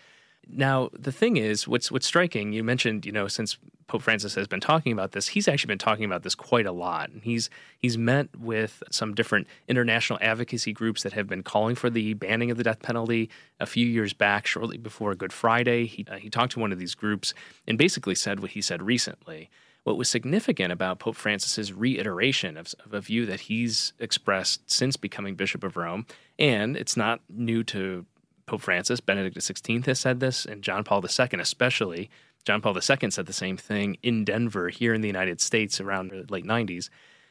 [0.49, 4.47] Now, the thing is, what's what's striking, you mentioned, you know, since Pope Francis has
[4.47, 7.11] been talking about this, he's actually been talking about this quite a lot.
[7.11, 11.91] And he's he's met with some different international advocacy groups that have been calling for
[11.91, 13.29] the banning of the death penalty
[13.59, 15.87] a few years back, shortly before Good Friday.
[15.87, 17.35] He uh, he talked to one of these groups
[17.67, 19.51] and basically said what he said recently.
[19.83, 24.97] What was significant about Pope Francis's reiteration of, of a view that he's expressed since
[24.97, 26.07] becoming Bishop of Rome,
[26.41, 28.05] and it's not new to
[28.47, 32.11] Pope Francis, Benedict XVI has said this, and John Paul II especially.
[32.45, 36.11] John Paul II said the same thing in Denver here in the United States around
[36.11, 36.89] the late 90s,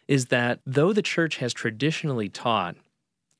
[0.07, 2.75] is that though the church has traditionally taught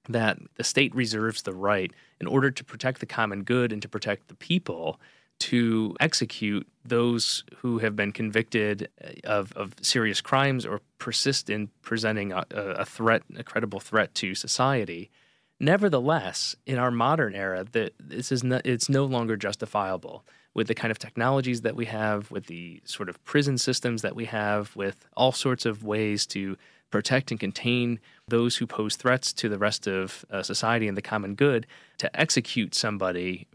[0.07, 3.89] that the state reserves the right in order to protect the common good and to
[3.89, 4.99] protect the people
[5.37, 11.69] to execute those who have been convicted uh, of, of serious crimes or persist in
[11.81, 15.11] presenting a, a threat, a credible threat to society.
[15.59, 20.75] Nevertheless, in our modern era, that this is no, it's no longer justifiable with the
[20.75, 24.75] kind of technologies that we have, with the sort of prison systems that we have,
[24.75, 26.57] with all sorts of ways to
[26.91, 31.01] protect and contain those who pose threats to the rest of uh, society and the
[31.01, 31.67] common good.
[31.97, 33.47] To execute somebody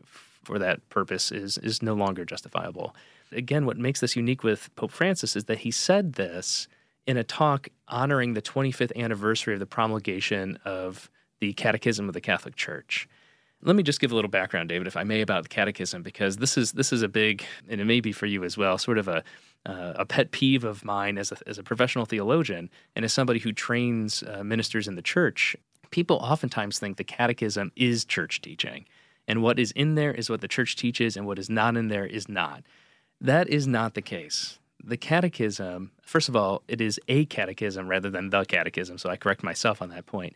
[0.44, 2.94] for that purpose is is no longer justifiable.
[3.32, 6.66] Again, what makes this unique with Pope Francis is that he said this
[7.06, 12.20] in a talk honoring the 25th anniversary of the promulgation of the Catechism of the
[12.20, 13.08] Catholic Church.
[13.62, 16.38] Let me just give a little background, David, if I may, about the Catechism, because
[16.38, 18.98] this is this is a big, and it may be for you as well, sort
[18.98, 19.22] of a
[19.66, 23.38] uh, a pet peeve of mine as a, as a professional theologian and as somebody
[23.38, 25.54] who trains uh, ministers in the church.
[25.90, 28.86] People oftentimes think the Catechism is church teaching.
[29.28, 31.88] And what is in there is what the church teaches, and what is not in
[31.88, 32.62] there is not.
[33.20, 34.58] That is not the case.
[34.82, 39.16] The catechism, first of all, it is a catechism rather than the catechism, so I
[39.16, 40.34] correct myself on that point.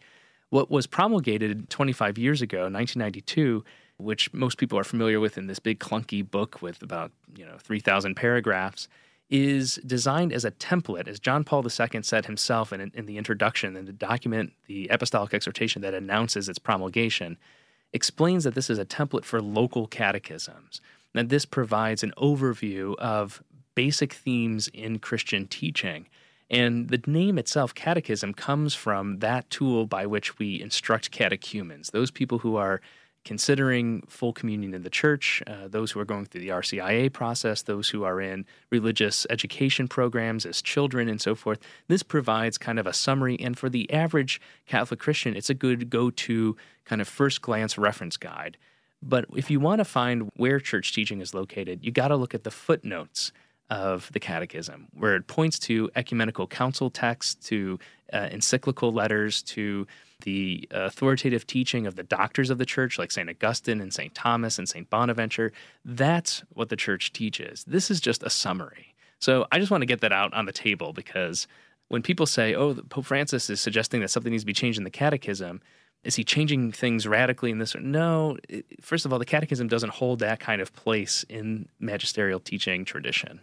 [0.54, 3.64] What was promulgated 25 years ago, 1992,
[3.96, 7.56] which most people are familiar with in this big clunky book with about, you know,
[7.58, 8.86] 3,000 paragraphs,
[9.28, 13.74] is designed as a template, as John Paul II said himself in, in the introduction
[13.74, 17.36] and to document the apostolic exhortation that announces its promulgation
[17.92, 20.80] explains that this is a template for local catechisms.
[21.14, 23.42] That this provides an overview of
[23.74, 26.06] basic themes in Christian teaching.
[26.50, 32.10] And the name itself, catechism, comes from that tool by which we instruct catechumens, those
[32.10, 32.80] people who are
[33.24, 37.62] considering full communion in the church, uh, those who are going through the RCIA process,
[37.62, 41.58] those who are in religious education programs as children, and so forth.
[41.88, 45.88] This provides kind of a summary, and for the average Catholic Christian, it's a good
[45.88, 48.58] go to kind of first glance reference guide.
[49.02, 52.34] But if you want to find where church teaching is located, you got to look
[52.34, 53.32] at the footnotes
[53.70, 57.78] of the Catechism, where it points to ecumenical council texts, to
[58.12, 59.86] uh, encyclical letters, to
[60.22, 63.28] the authoritative teaching of the doctors of the church, like St.
[63.28, 64.14] Augustine and St.
[64.14, 64.88] Thomas and St.
[64.88, 65.52] Bonaventure.
[65.84, 67.64] That's what the church teaches.
[67.64, 68.94] This is just a summary.
[69.18, 71.46] So I just want to get that out on the table because
[71.88, 74.84] when people say, oh, Pope Francis is suggesting that something needs to be changed in
[74.84, 75.60] the catechism,
[76.02, 77.74] is he changing things radically in this?
[77.80, 78.36] No.
[78.80, 83.40] First of all, the catechism doesn't hold that kind of place in magisterial teaching tradition.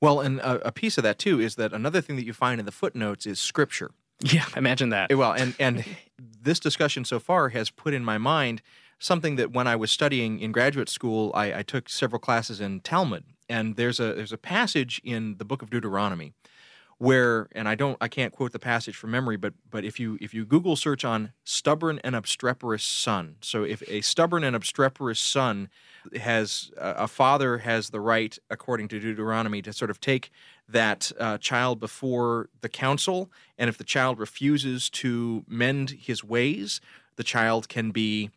[0.00, 2.58] Well, and a, a piece of that too is that another thing that you find
[2.58, 3.90] in the footnotes is scripture.
[4.22, 5.10] Yeah, imagine that.
[5.10, 5.84] Eh, well, and and
[6.18, 8.62] this discussion so far has put in my mind
[8.98, 12.80] something that when I was studying in graduate school, I, I took several classes in
[12.80, 16.34] Talmud, and there's a there's a passage in the book of Deuteronomy
[17.00, 20.18] where and I don't I can't quote the passage from memory, but but if you
[20.20, 25.18] if you Google search on stubborn and obstreperous son, so if a stubborn and obstreperous
[25.18, 25.70] son
[26.20, 30.30] has a father has the right, according to Deuteronomy, to sort of take
[30.68, 36.82] that uh, child before the council, and if the child refuses to mend his ways,
[37.16, 38.28] the child can be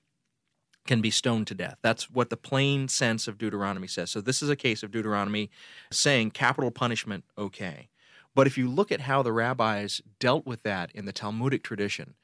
[0.88, 1.80] can be stoned to death.
[1.82, 4.10] That's what the plain sense of Deuteronomy says.
[4.10, 5.50] So this is a case of Deuteronomy
[5.92, 7.90] saying capital punishment okay.
[8.36, 12.16] But if you look at how the rabbis dealt with that in the Talmudic tradition,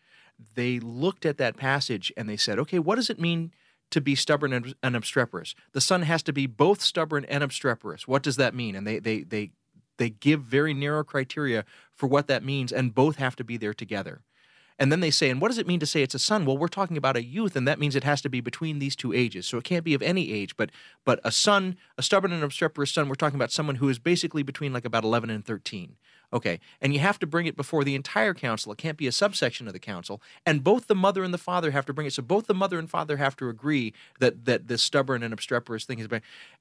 [0.55, 3.51] they looked at that passage and they said, okay, what does it mean
[3.91, 5.55] to be stubborn and, obstreperous?
[5.73, 8.07] The son has to be both stubborn and obstreperous.
[8.07, 8.75] What does that mean?
[8.75, 9.51] And they they they
[9.97, 13.73] they give very narrow criteria for what that means, and both have to be there
[13.73, 14.21] together.
[14.79, 16.45] And then they say, and what does it mean to say it's a son?
[16.45, 18.95] Well, we're talking about a youth, and that means it has to be between these
[18.95, 19.45] two ages.
[19.45, 20.71] So it can't be of any age, but
[21.03, 24.41] but a son, a stubborn and obstreperous son, we're talking about someone who is basically
[24.41, 25.97] between like about 11 and 13.
[26.31, 28.71] Okay, and you have to bring it before the entire council.
[28.71, 30.21] It can't be a subsection of the council.
[30.45, 32.13] And both the mother and the father have to bring it.
[32.13, 35.85] So both the mother and father have to agree that that this stubborn and obstreperous
[35.85, 36.07] thing is.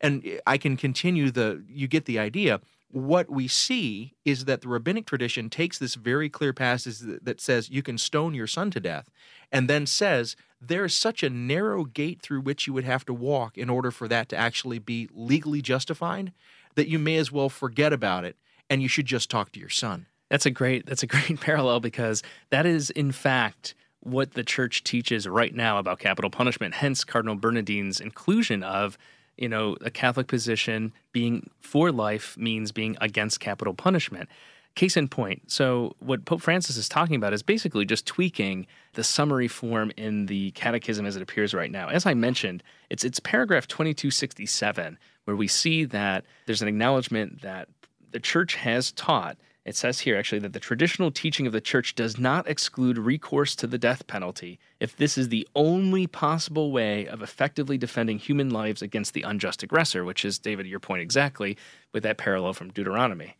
[0.00, 1.62] And I can continue the.
[1.68, 6.30] You get the idea what we see is that the rabbinic tradition takes this very
[6.30, 9.10] clear passage that says you can stone your son to death
[9.52, 13.12] and then says there is such a narrow gate through which you would have to
[13.12, 16.32] walk in order for that to actually be legally justified
[16.74, 18.36] that you may as well forget about it
[18.70, 20.06] and you should just talk to your son.
[20.30, 24.84] That's a great that's a great parallel because that is in fact what the church
[24.84, 26.74] teaches right now about capital punishment.
[26.74, 28.96] Hence Cardinal Bernardin's inclusion of
[29.38, 34.28] you know, a Catholic position being for life means being against capital punishment.
[34.74, 35.50] Case in point.
[35.50, 40.26] So, what Pope Francis is talking about is basically just tweaking the summary form in
[40.26, 41.88] the catechism as it appears right now.
[41.88, 47.68] As I mentioned, it's, it's paragraph 2267, where we see that there's an acknowledgement that
[48.10, 51.94] the church has taught It says here actually that the traditional teaching of the church
[51.94, 57.06] does not exclude recourse to the death penalty if this is the only possible way
[57.06, 61.56] of effectively defending human lives against the unjust aggressor, which is, David, your point exactly
[61.92, 63.36] with that parallel from Deuteronomy.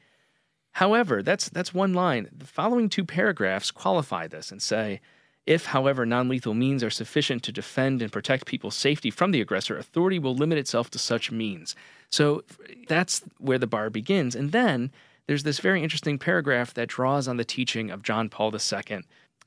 [0.73, 2.29] However, that's, that's one line.
[2.37, 5.01] The following two paragraphs qualify this and say,
[5.47, 9.41] if, however, non lethal means are sufficient to defend and protect people's safety from the
[9.41, 11.75] aggressor, authority will limit itself to such means.
[12.11, 12.45] So
[12.87, 14.35] that's where the bar begins.
[14.35, 14.91] And then
[15.27, 19.01] there's this very interesting paragraph that draws on the teaching of John Paul II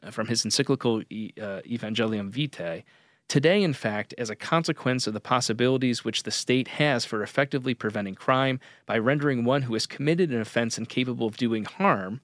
[0.09, 2.83] from his encyclical uh, Evangelium Vitae.
[3.27, 7.73] Today, in fact, as a consequence of the possibilities which the state has for effectively
[7.73, 12.19] preventing crime by rendering one who has committed an offense incapable of doing harm,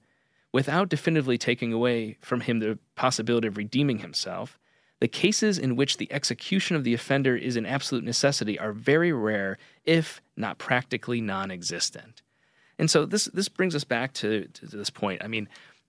[0.52, 4.58] without definitively taking away from him the possibility of redeeming himself,
[5.00, 9.12] the cases in which the execution of the offender is an absolute necessity are very
[9.12, 12.22] rare, if not practically non existent.
[12.78, 15.22] And so this this brings us back to, to this point.
[15.22, 15.48] I mean,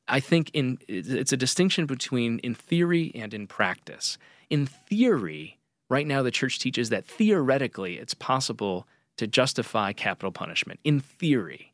[0.10, 4.18] I think in it's a distinction between in theory and in practice.
[4.49, 8.88] In theory, right now the church teaches that theoretically it's possible
[9.18, 10.80] to justify capital punishment.
[10.84, 11.74] In theory.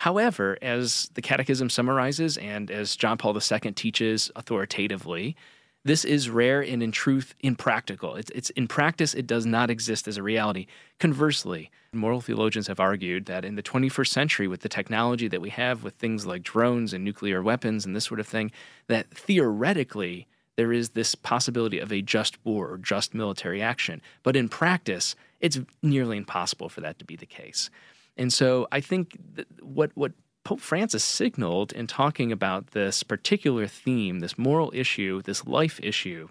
[0.00, 5.36] However, as the Catechism summarizes and as John Paul II teaches authoritatively,
[5.84, 8.14] this is rare and in truth impractical.
[8.14, 10.66] It's, it's in practice, it does not exist as a reality.
[11.00, 15.50] Conversely, moral theologians have argued that in the 21st century, with the technology that we
[15.50, 18.50] have with things like drones and nuclear weapons and this sort of thing,
[18.88, 20.26] that theoretically
[20.56, 24.02] there is this possibility of a just war or just military action.
[24.22, 27.70] But in practice, it's nearly impossible for that to be the case.
[28.16, 29.16] And so I think
[29.60, 30.12] what what
[30.44, 36.28] Pope Francis signaled in talking about this particular theme, this moral issue, this life issue,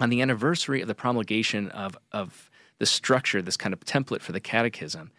[0.00, 2.50] on the anniversary of the promulgation of, of
[2.82, 5.12] the structure, this kind of template for the catechism,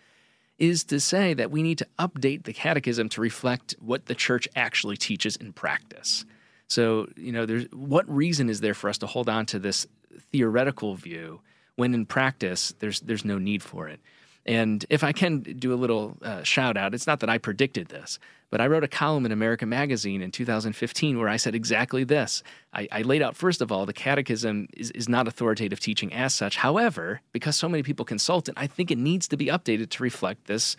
[0.58, 4.50] is to say that we need to update the catechism to reflect what the church
[4.54, 6.26] actually teaches in practice.
[6.68, 9.88] So, you know, there's what reason is there for us to hold on to this
[10.34, 11.40] theoretical view
[11.78, 14.02] when in practice there's there's no need for it?
[14.46, 17.88] And if I can do a little uh, shout out, it's not that I predicted
[17.88, 18.20] this,
[18.54, 22.44] but I wrote a column in America Magazine in 2015 where I said exactly this.
[22.72, 26.36] I, I laid out, first of all, the catechism is, is not authoritative teaching as
[26.36, 26.58] such.
[26.58, 30.04] However, because so many people consult it, I think it needs to be updated to
[30.04, 30.78] reflect this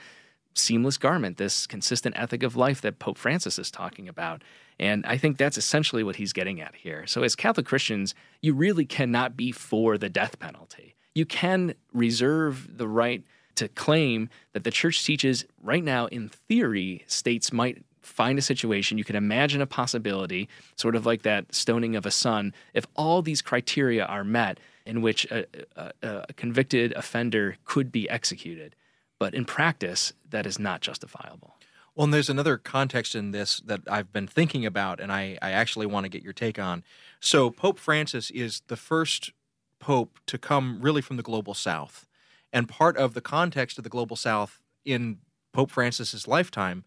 [0.54, 4.42] seamless garment, this consistent ethic of life that Pope Francis is talking about.
[4.78, 7.08] And I think that's essentially what he's getting at here.
[7.08, 10.94] So, as Catholic Christians, you really cannot be for the death penalty.
[11.12, 13.24] You can reserve the right
[13.56, 18.98] to claim that the church teaches right now, in theory, states might find a situation,
[18.98, 23.22] you can imagine a possibility, sort of like that stoning of a son, if all
[23.22, 25.46] these criteria are met in which a,
[25.76, 28.76] a, a, convicted offender could be executed.
[29.18, 31.56] But in practice, that is not justifiable.
[31.94, 35.52] Well, and there's another context in this that I've been thinking about, and I, I
[35.52, 36.82] actually want to get your take on.
[37.20, 39.32] So, Pope Francis is the first
[39.78, 42.06] pope to come really from the global south.
[42.54, 45.18] And part of the context of the global south in
[45.52, 46.84] Pope Francis's lifetime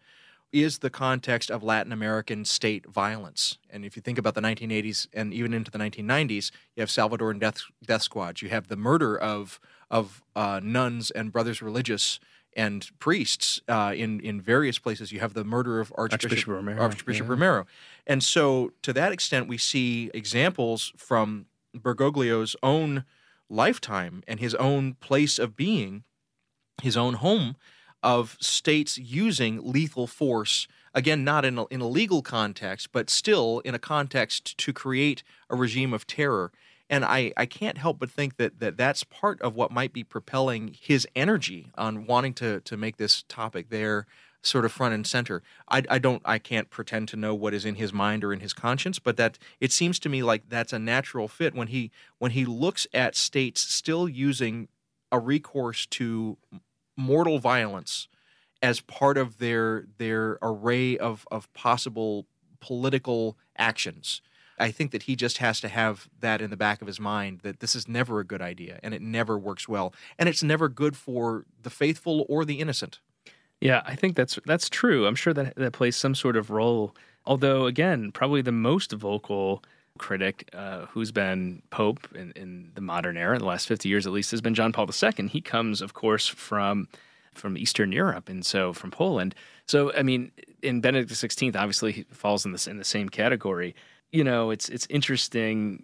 [0.50, 3.58] is the context of Latin American state violence.
[3.68, 7.38] And if you think about the 1980s and even into the 1990s, you have Salvadoran
[7.38, 8.40] death, death squads.
[8.40, 9.60] You have the murder of
[9.90, 12.18] of uh, nuns and brothers religious
[12.56, 15.12] and priests uh, in in various places.
[15.12, 16.82] You have the murder of Archbishop, Archbishop Romero.
[16.82, 17.30] Archbishop yeah.
[17.30, 17.66] Romero.
[18.06, 21.46] And so, to that extent, we see examples from
[21.76, 23.04] Bergoglio's own
[23.48, 26.04] lifetime and his own place of being,
[26.82, 27.56] his own home,
[28.02, 30.68] of states using lethal force.
[30.94, 35.22] Again, not in a, in a legal context, but still in a context to create
[35.50, 36.52] a regime of terror.
[36.90, 40.04] And I, I can't help but think that, that that's part of what might be
[40.04, 44.06] propelling his energy on wanting to, to make this topic there
[44.42, 45.42] sort of front and center.
[45.68, 48.40] I, I don't I can't pretend to know what is in his mind or in
[48.40, 51.90] his conscience, but that it seems to me like that's a natural fit when he
[52.18, 54.68] when he looks at states still using
[55.10, 56.38] a recourse to
[56.96, 58.08] mortal violence
[58.62, 62.26] as part of their their array of of possible
[62.60, 64.20] political actions.
[64.60, 67.40] I think that he just has to have that in the back of his mind
[67.44, 70.68] that this is never a good idea and it never works well and it's never
[70.68, 72.98] good for the faithful or the innocent.
[73.60, 75.06] Yeah, I think that's that's true.
[75.06, 76.94] I'm sure that that plays some sort of role.
[77.26, 79.62] Although, again, probably the most vocal
[79.98, 84.06] critic uh, who's been pope in, in the modern era, in the last 50 years
[84.06, 85.28] at least, has been John Paul II.
[85.28, 86.88] He comes, of course, from
[87.34, 89.34] from Eastern Europe, and so from Poland.
[89.66, 90.32] So, I mean,
[90.62, 93.74] in Benedict XVI, obviously, he falls in this in the same category.
[94.12, 95.82] You know, it's it's interesting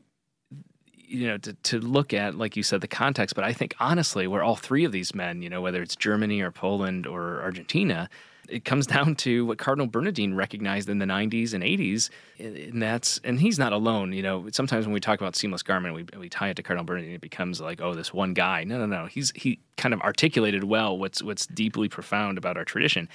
[1.06, 3.34] you know, to, to look at, like you said, the context.
[3.34, 6.40] But I think honestly, where all three of these men, you know, whether it's Germany
[6.40, 8.08] or Poland or Argentina,
[8.48, 13.20] it comes down to what Cardinal Bernardin recognized in the 90s and 80s, and that's
[13.24, 14.12] and he's not alone.
[14.12, 16.84] You know, sometimes when we talk about seamless garment, we, we tie it to Cardinal
[16.84, 18.64] Bernardin, it becomes like, oh, this one guy.
[18.64, 19.06] No, no, no.
[19.06, 23.08] He's he kind of articulated well what's what's deeply profound about our tradition,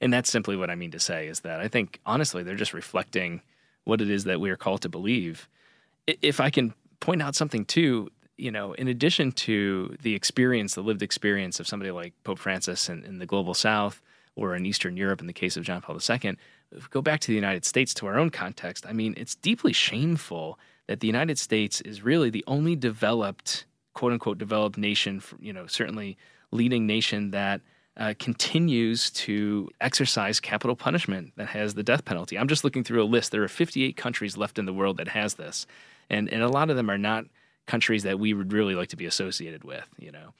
[0.00, 2.74] and that's simply what I mean to say is that I think honestly they're just
[2.74, 3.42] reflecting
[3.84, 5.48] what it is that we are called to believe.
[6.06, 10.82] If I can point out something too, you know, in addition to the experience, the
[10.82, 14.02] lived experience of somebody like Pope Francis in, in the global South
[14.34, 16.36] or in Eastern Europe in the case of John Paul II,
[16.90, 18.84] go back to the United States to our own context.
[18.86, 24.12] I mean, it's deeply shameful that the United States is really the only developed, quote
[24.12, 26.16] unquote, developed nation, you know, certainly
[26.52, 27.60] leading nation that
[27.96, 32.38] uh, continues to exercise capital punishment that has the death penalty.
[32.38, 33.32] I'm just looking through a list.
[33.32, 35.66] There are 58 countries left in the world that has this,
[36.10, 37.24] and and a lot of them are not
[37.66, 39.88] countries that we would really like to be associated with.
[39.98, 40.32] You know,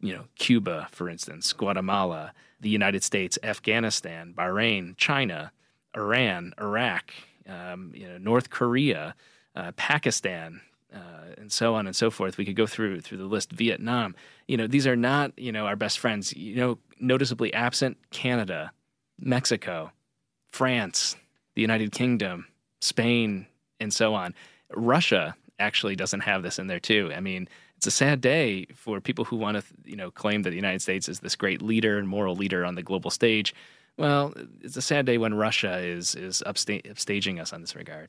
[0.00, 5.52] you know, Cuba, for instance, Guatemala, the United States, Afghanistan, Bahrain, China,
[5.96, 7.12] Iran, Iraq,
[7.48, 9.14] um, you know, North Korea,
[9.54, 10.60] uh, Pakistan,
[10.94, 12.38] uh, and so on and so forth.
[12.38, 13.52] We could go through through the list.
[13.52, 14.14] Vietnam.
[14.46, 16.34] You know, these are not you know our best friends.
[16.34, 18.72] You know, noticeably absent: Canada,
[19.18, 19.92] Mexico,
[20.50, 21.16] France,
[21.54, 22.46] the United Kingdom,
[22.80, 23.46] Spain,
[23.80, 24.34] and so on.
[24.76, 27.12] Russia actually doesn't have this in there too.
[27.14, 30.50] I mean, it's a sad day for people who want to, you know, claim that
[30.50, 33.54] the United States is this great leader and moral leader on the global stage.
[33.96, 38.08] Well, it's a sad day when Russia is is upsta- upstaging us on this regard.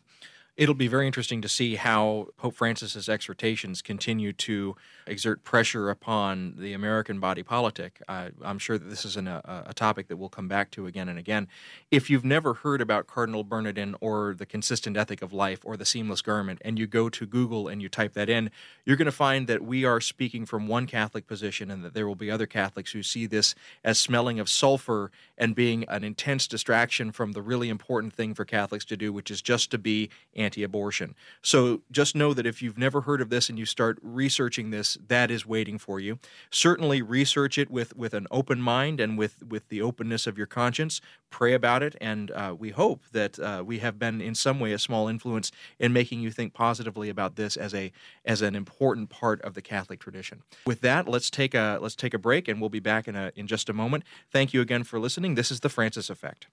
[0.57, 6.55] It'll be very interesting to see how Pope Francis's exhortations continue to exert pressure upon
[6.57, 8.01] the American body politic.
[8.07, 10.87] I, am sure that this is an, a, a, topic that we'll come back to
[10.87, 11.49] again and again.
[11.91, 15.83] If you've never heard about Cardinal Bernardin or the consistent ethic of life or the
[15.83, 18.49] seamless garment, and you go to Google and you type that in,
[18.85, 22.07] you're going to find that we are speaking from one Catholic position and that there
[22.07, 26.47] will be other Catholics who see this as smelling of sulfur and being an intense
[26.47, 30.09] distraction from the really important thing for Catholics to do, which is just to be
[30.45, 31.15] anti abortion.
[31.41, 34.97] So just know that if you've never heard of this and you start researching this,
[35.07, 36.19] that is waiting for you.
[36.49, 40.47] Certainly research it with, with an open mind and with, with the openness of your
[40.47, 41.01] conscience.
[41.29, 44.71] Pray about it, and uh, we hope that uh, we have been in some way
[44.71, 47.91] a small influence in making you think positively about this as a
[48.23, 50.43] as an important part of the Catholic tradition.
[50.65, 53.33] With that, let's take a let's take a break, and we'll be back in a
[53.35, 54.05] in just a moment.
[54.31, 55.35] Thank you again for listening.
[55.35, 56.47] This is the Francis Effect.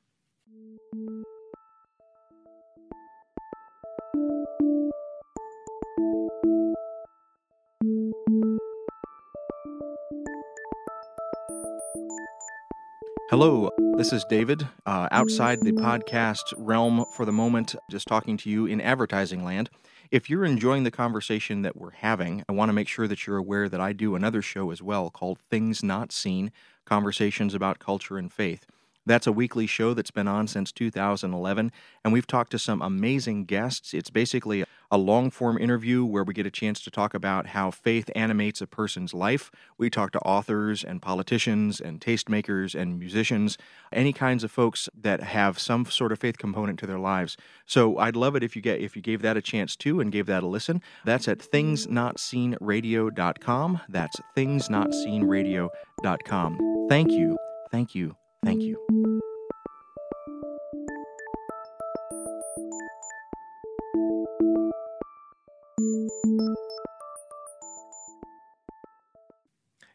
[13.32, 18.50] Hello, this is David, uh, outside the podcast realm for the moment, just talking to
[18.50, 19.70] you in advertising land.
[20.10, 23.38] If you're enjoying the conversation that we're having, I want to make sure that you're
[23.38, 26.52] aware that I do another show as well called Things Not Seen
[26.84, 28.66] Conversations about Culture and Faith.
[29.06, 31.72] That's a weekly show that's been on since 2011,
[32.04, 33.94] and we've talked to some amazing guests.
[33.94, 34.62] It's basically
[34.92, 38.60] a long form interview where we get a chance to talk about how faith animates
[38.60, 39.50] a person's life.
[39.78, 43.56] We talk to authors and politicians and tastemakers and musicians,
[43.90, 47.38] any kinds of folks that have some sort of faith component to their lives.
[47.66, 50.12] So I'd love it if you get if you gave that a chance too and
[50.12, 50.82] gave that a listen.
[51.04, 53.80] That's at thingsnotseenradio.com.
[53.88, 56.86] That's thingsnotseenradio.com.
[56.88, 57.38] Thank you.
[57.70, 58.76] Thank you Thank you.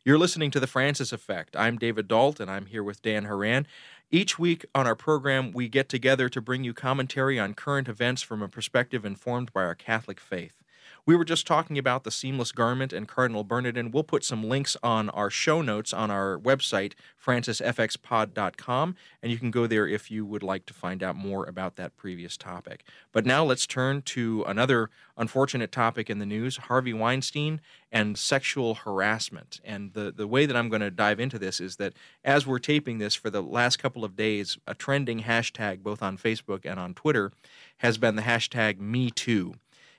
[0.07, 1.53] You're listening to The Francis Effect.
[1.57, 3.67] I'm David Dault, and I'm here with Dan Horan.
[4.09, 8.21] Each week on our program, we get together to bring you commentary on current events
[8.21, 10.63] from a perspective informed by our Catholic faith.
[11.07, 13.91] We were just talking about the seamless garment and Cardinal Bernardin.
[13.91, 16.95] We'll put some links on our show notes on our website,
[17.25, 21.77] francisfxpod.com, and you can go there if you would like to find out more about
[21.77, 22.83] that previous topic.
[23.13, 28.75] But now let's turn to another unfortunate topic in the news Harvey Weinstein and sexual
[28.75, 29.61] harassment.
[29.63, 31.93] And the, the way that I'm going to dive into this is that
[32.25, 36.17] as we're taping this for the last couple of days, a trending hashtag both on
[36.17, 37.31] Facebook and on Twitter
[37.77, 39.53] has been the hashtag MeToo.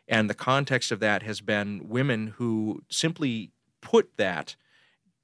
[0.09, 3.51] And the context of that has been women who simply
[3.81, 4.57] put that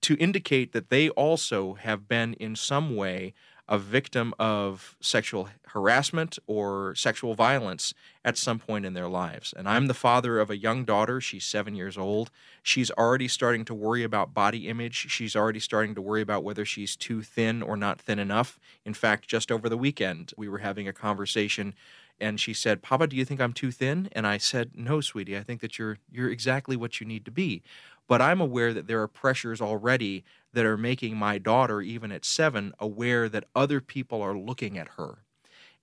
[0.02, 3.32] to indicate that they also have been in some way
[3.66, 9.54] a victim of sexual harassment or sexual violence at some point in their lives.
[9.56, 11.20] And I'm the father of a young daughter.
[11.20, 12.30] She's seven years old.
[12.62, 15.10] She's already starting to worry about body image.
[15.10, 18.58] She's already starting to worry about whether she's too thin or not thin enough.
[18.84, 21.74] In fact, just over the weekend, we were having a conversation
[22.20, 25.36] and she said, "Papa, do you think I'm too thin?" And I said, "No, sweetie.
[25.36, 27.62] I think that you're you're exactly what you need to be."
[28.06, 32.24] But I'm aware that there are pressures already that are making my daughter, even at
[32.24, 35.24] seven, aware that other people are looking at her.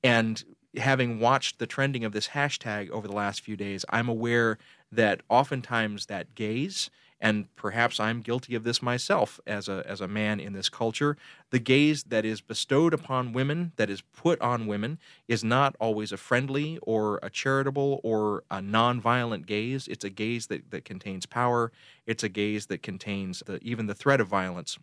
[0.04, 0.44] And
[0.78, 4.58] having watched the trending of this hashtag over the last few days, I'm aware
[4.92, 6.90] that oftentimes that gaze
[7.22, 11.16] and perhaps I'm guilty of this myself as a as a man in this culture.
[11.52, 14.98] The gaze that is bestowed upon women, that is put on women,
[15.28, 19.88] is not always a friendly or a charitable or a nonviolent gaze.
[19.88, 21.72] It's a gaze that, that contains power.
[22.08, 24.80] It's a gaze that contains the, even the threat of violence.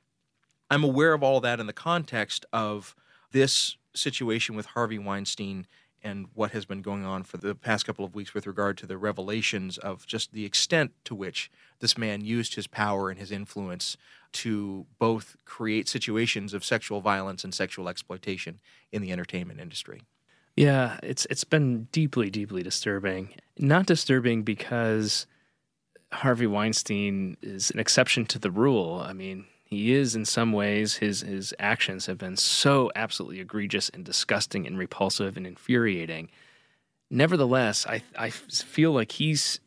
[0.70, 2.94] I'm aware of all that in the context of
[3.32, 5.66] this situation with Harvey Weinstein
[6.02, 8.86] and what has been going on for the past couple of weeks with regard to
[8.86, 13.30] the revelations of just the extent to which this man used his power and his
[13.32, 13.96] influence
[14.32, 18.60] to both create situations of sexual violence and sexual exploitation
[18.92, 20.02] in the entertainment industry.
[20.56, 23.30] Yeah, it's it's been deeply deeply disturbing.
[23.58, 25.26] Not disturbing because
[26.12, 29.00] Harvey Weinstein is an exception to the rule.
[29.04, 33.90] I mean, he is in some ways his his actions have been so absolutely egregious
[33.90, 36.30] and disgusting and repulsive and infuriating.
[37.10, 39.60] Nevertheless, I I feel like he's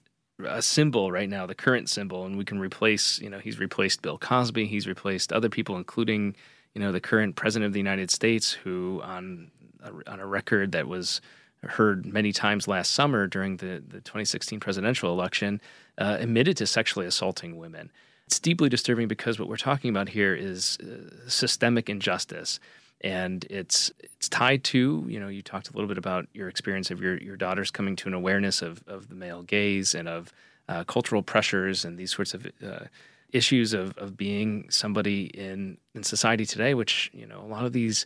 [0.44, 3.20] a symbol right now, the current symbol, and we can replace.
[3.20, 4.66] You know, he's replaced Bill Cosby.
[4.66, 6.36] He's replaced other people, including
[6.74, 9.52] you know the current president of the United States, who on
[9.84, 11.22] a, on a record that was
[11.62, 15.62] heard many times last summer during the, the 2016 presidential election,
[16.00, 17.92] uh, admitted to sexually assaulting women
[18.32, 22.62] it's deeply disturbing because what we're talking about here is uh, systemic injustice.
[23.02, 26.92] And it's it's tied to you know you talked a little bit about your experience
[26.92, 30.32] of your your daughters coming to an awareness of of the male gaze and of
[30.70, 32.86] uh, cultural pressures and these sorts of uh,
[33.34, 37.74] issues of of being somebody in in society today which you know a lot of
[37.74, 38.06] these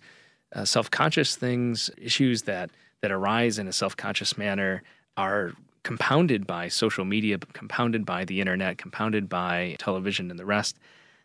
[0.56, 2.72] uh, self-conscious things issues that
[3.02, 4.82] that arise in a self-conscious manner
[5.18, 5.52] are
[5.86, 10.80] compounded by social media, compounded by the internet, compounded by television and the rest.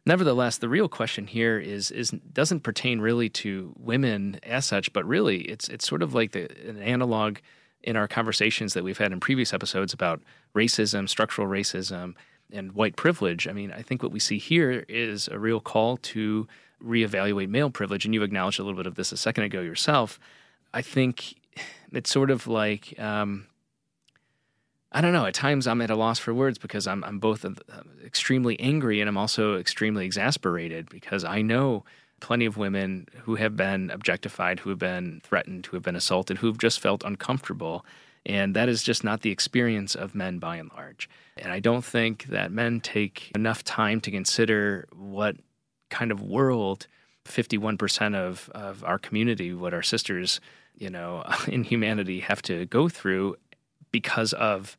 [0.04, 5.04] Nevertheless, the real question here is is doesn't pertain really to women as such, but
[5.06, 7.38] really it's it's sort of like the, an analog
[7.82, 10.20] in our conversations that we've had in previous episodes about
[10.54, 12.14] racism, structural racism,
[12.52, 13.48] and white privilege.
[13.48, 16.46] I mean, I think what we see here is a real call to
[16.84, 20.20] reevaluate male privilege, and you acknowledged a little bit of this a second ago yourself.
[20.74, 21.36] I think
[21.92, 23.46] it's sort of like um,
[24.92, 25.26] I don't know.
[25.26, 27.50] At times, I'm at a loss for words because I'm I'm both uh,
[28.04, 31.84] extremely angry and I'm also extremely exasperated because I know
[32.20, 36.38] plenty of women who have been objectified, who have been threatened, who have been assaulted,
[36.38, 37.84] who've just felt uncomfortable.
[38.26, 41.08] And that is just not the experience of men by and large.
[41.38, 45.36] And I don't think that men take enough time to consider what
[45.88, 46.86] kind of world
[47.24, 50.40] 51% of, of our community, what our sisters,
[50.76, 53.36] you know, in humanity have to go through
[53.92, 54.76] because of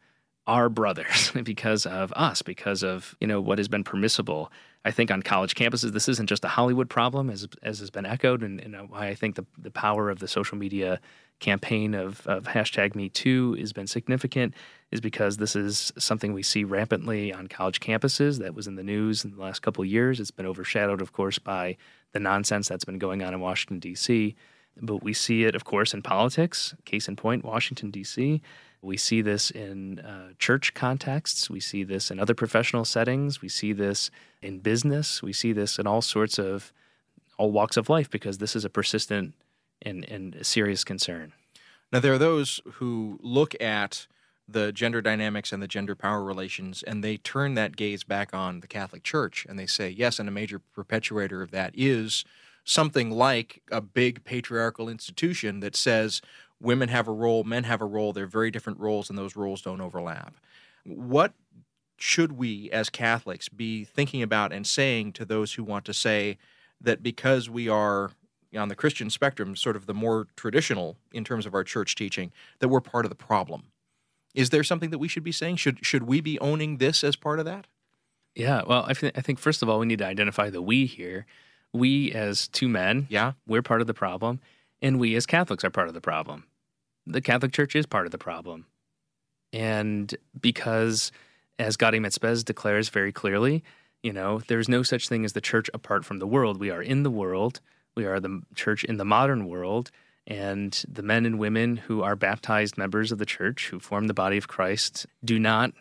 [0.47, 4.51] our brothers, because of us, because of you know what has been permissible.
[4.83, 8.05] I think on college campuses, this isn't just a Hollywood problem, as as has been
[8.05, 10.99] echoed, and, and why I think the the power of the social media
[11.39, 14.53] campaign of, of hashtag Me Too has been significant,
[14.91, 18.39] is because this is something we see rampantly on college campuses.
[18.39, 20.19] That was in the news in the last couple of years.
[20.19, 21.77] It's been overshadowed, of course, by
[22.13, 24.35] the nonsense that's been going on in Washington D.C.
[24.81, 26.73] But we see it, of course, in politics.
[26.85, 28.41] Case in point, Washington D.C.
[28.81, 31.49] We see this in uh, church contexts.
[31.49, 33.41] We see this in other professional settings.
[33.41, 34.09] We see this
[34.41, 35.21] in business.
[35.21, 36.73] We see this in all sorts of
[37.37, 39.33] all walks of life because this is a persistent
[39.81, 41.33] and, and serious concern.
[41.91, 44.07] Now, there are those who look at
[44.47, 48.59] the gender dynamics and the gender power relations, and they turn that gaze back on
[48.59, 52.25] the Catholic Church and they say, yes, and a major perpetuator of that is
[52.63, 56.21] something like a big patriarchal institution that says
[56.61, 58.13] women have a role, men have a role.
[58.13, 60.35] They're very different roles, and those roles don't overlap.
[60.85, 61.33] What
[61.97, 66.37] should we as Catholics be thinking about and saying to those who want to say
[66.79, 68.11] that because we are
[68.57, 72.31] on the Christian spectrum, sort of the more traditional in terms of our church teaching,
[72.59, 73.63] that we're part of the problem?
[74.33, 75.57] Is there something that we should be saying?
[75.57, 77.67] Should should we be owning this as part of that?
[78.33, 80.85] Yeah, well, I, th- I think first of all we need to identify the we
[80.85, 81.25] here.
[81.73, 84.39] We as two men, yeah, we're part of the problem,
[84.81, 86.45] and we as Catholics are part of the problem
[87.05, 88.65] the Catholic Church is part of the problem.
[89.53, 91.11] And because,
[91.59, 93.63] as Gaudium et Spes declares very clearly,
[94.03, 96.59] you know, there's no such thing as the church apart from the world.
[96.59, 97.61] We are in the world.
[97.95, 99.91] We are the church in the modern world.
[100.27, 104.13] And the men and women who are baptized members of the church, who form the
[104.13, 105.71] body of Christ, do not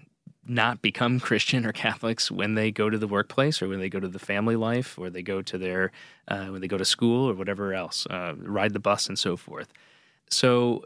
[0.47, 4.01] not become Christian or Catholics when they go to the workplace or when they go
[4.01, 5.93] to the family life or they go to their
[6.29, 9.37] uh, when they go to school or whatever else, uh, ride the bus and so
[9.37, 9.73] forth.
[10.29, 10.85] So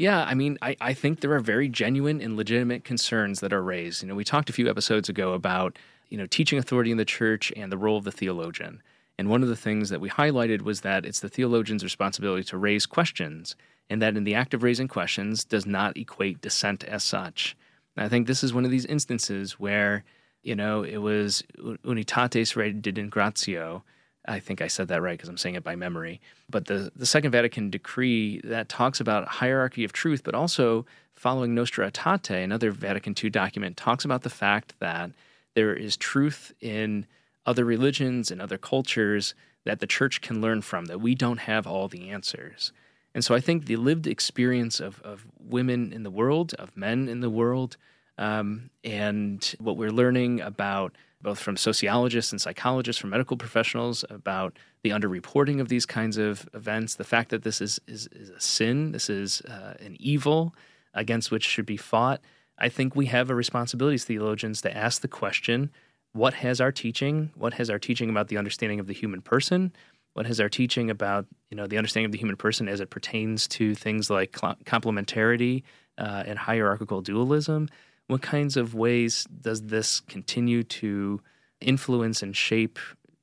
[0.00, 3.62] Yeah, I mean, I, I think there are very genuine and legitimate concerns that are
[3.62, 4.00] raised.
[4.00, 5.78] You know, we talked a few episodes ago about,
[6.08, 8.82] you know, teaching authority in the church and the role of the theologian.
[9.18, 12.56] And one of the things that we highlighted was that it's the theologian's responsibility to
[12.56, 13.56] raise questions,
[13.90, 17.54] and that in the act of raising questions does not equate dissent as such.
[17.94, 20.02] And I think this is one of these instances where,
[20.42, 23.82] you know, it was Unitatis Redintegratio,
[24.26, 26.20] I think I said that right because I'm saying it by memory.
[26.48, 31.54] But the, the Second Vatican decree that talks about hierarchy of truth, but also following
[31.54, 35.10] Nostra Aetate, another Vatican II document, talks about the fact that
[35.54, 37.06] there is truth in
[37.46, 41.66] other religions and other cultures that the church can learn from, that we don't have
[41.66, 42.72] all the answers.
[43.14, 47.08] And so I think the lived experience of, of women in the world, of men
[47.08, 47.76] in the world,
[48.16, 54.58] um, and what we're learning about both from sociologists and psychologists, from medical professionals, about
[54.82, 58.40] the underreporting of these kinds of events, the fact that this is, is, is a
[58.40, 60.54] sin, this is uh, an evil
[60.94, 62.20] against which should be fought.
[62.58, 65.70] I think we have a responsibility as theologians to ask the question
[66.12, 69.72] what has our teaching, what has our teaching about the understanding of the human person,
[70.14, 72.90] what has our teaching about you know the understanding of the human person as it
[72.90, 75.62] pertains to things like complementarity
[75.98, 77.68] uh, and hierarchical dualism
[78.10, 81.20] what kinds of ways does this continue to
[81.60, 82.78] influence and shape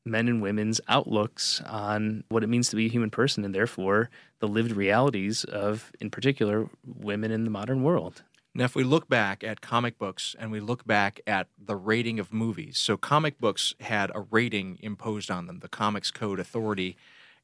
[0.05, 4.09] men and women's outlooks on what it means to be a human person and therefore
[4.39, 8.23] the lived realities of, in particular, women in the modern world?
[8.55, 12.19] Now, if we look back at comic books and we look back at the rating
[12.19, 16.95] of movies, so comic books had a rating imposed on them, the Comics Code Authority,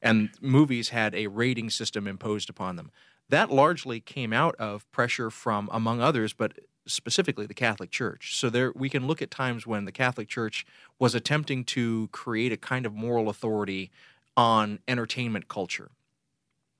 [0.02, 2.90] and movies had a rating system imposed upon them.
[3.28, 8.36] That largely came out of pressure from, among others, but specifically the Catholic Church.
[8.36, 10.66] So there we can look at times when the Catholic Church
[10.98, 13.90] was attempting to create a kind of moral authority
[14.36, 15.90] on entertainment culture.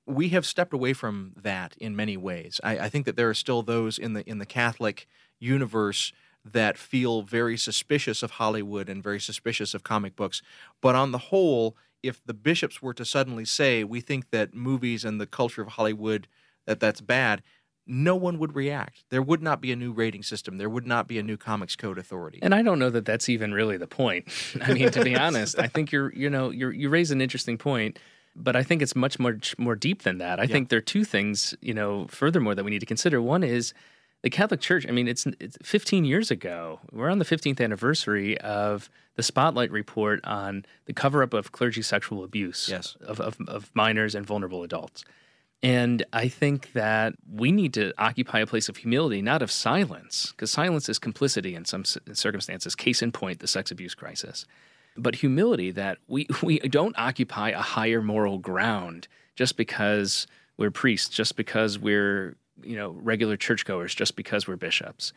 [0.05, 2.61] We have stepped away from that in many ways.
[2.63, 5.07] I, I think that there are still those in the in the Catholic
[5.39, 10.43] universe that feel very suspicious of Hollywood and very suspicious of comic books.
[10.79, 15.03] But on the whole, if the bishops were to suddenly say we think that movies
[15.03, 16.27] and the culture of Hollywood
[16.65, 17.41] that that's bad,
[17.87, 19.03] no one would react.
[19.09, 20.57] There would not be a new rating system.
[20.57, 22.39] There would not be a new comics code authority.
[22.41, 24.27] And I don't know that that's even really the point.
[24.61, 27.57] I mean, to be honest, I think you're, you know, you're, you raise an interesting
[27.57, 27.99] point,
[28.35, 30.39] but I think it's much much more deep than that.
[30.39, 30.51] I yeah.
[30.51, 33.21] think there are two things, you know, furthermore that we need to consider.
[33.21, 33.73] One is
[34.23, 34.85] the Catholic Church.
[34.87, 36.79] I mean, it's, it's 15 years ago.
[36.91, 41.83] We're on the 15th anniversary of the Spotlight report on the cover up of clergy
[41.83, 42.97] sexual abuse yes.
[43.01, 45.05] of, of, of minors and vulnerable adults.
[45.63, 50.31] And I think that we need to occupy a place of humility, not of silence,
[50.31, 52.75] because silence is complicity in some circumstances.
[52.75, 54.45] Case in point, the sex abuse crisis.
[54.95, 60.27] But humility that we, we don't occupy a higher moral ground just because
[60.57, 65.13] we're priests, just because we're you know regular churchgoers, just because we're bishops.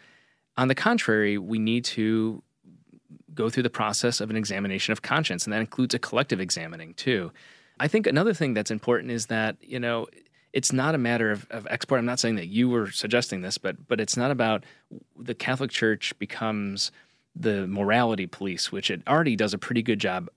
[0.56, 2.42] On the contrary, we need to
[3.34, 6.94] go through the process of an examination of conscience, and that includes a collective examining
[6.94, 7.30] too.
[7.78, 10.06] I think another thing that's important is that you know
[10.52, 11.98] it's not a matter of, of export.
[11.98, 14.64] I'm not saying that you were suggesting this, but but it's not about
[15.18, 16.90] the Catholic Church becomes
[17.34, 20.28] the morality police, which it already does a pretty good job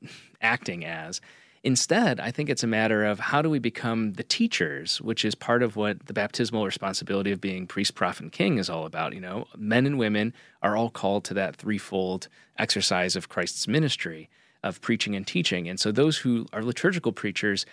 [0.41, 1.21] acting as.
[1.63, 5.35] Instead, I think it's a matter of how do we become the teachers, which is
[5.35, 9.13] part of what the baptismal responsibility of being priest, prophet, and king is all about.
[9.13, 10.33] You know, men and women
[10.63, 14.29] are all called to that threefold exercise of Christ's ministry
[14.63, 15.69] of preaching and teaching.
[15.69, 17.65] And so those who are liturgical preachers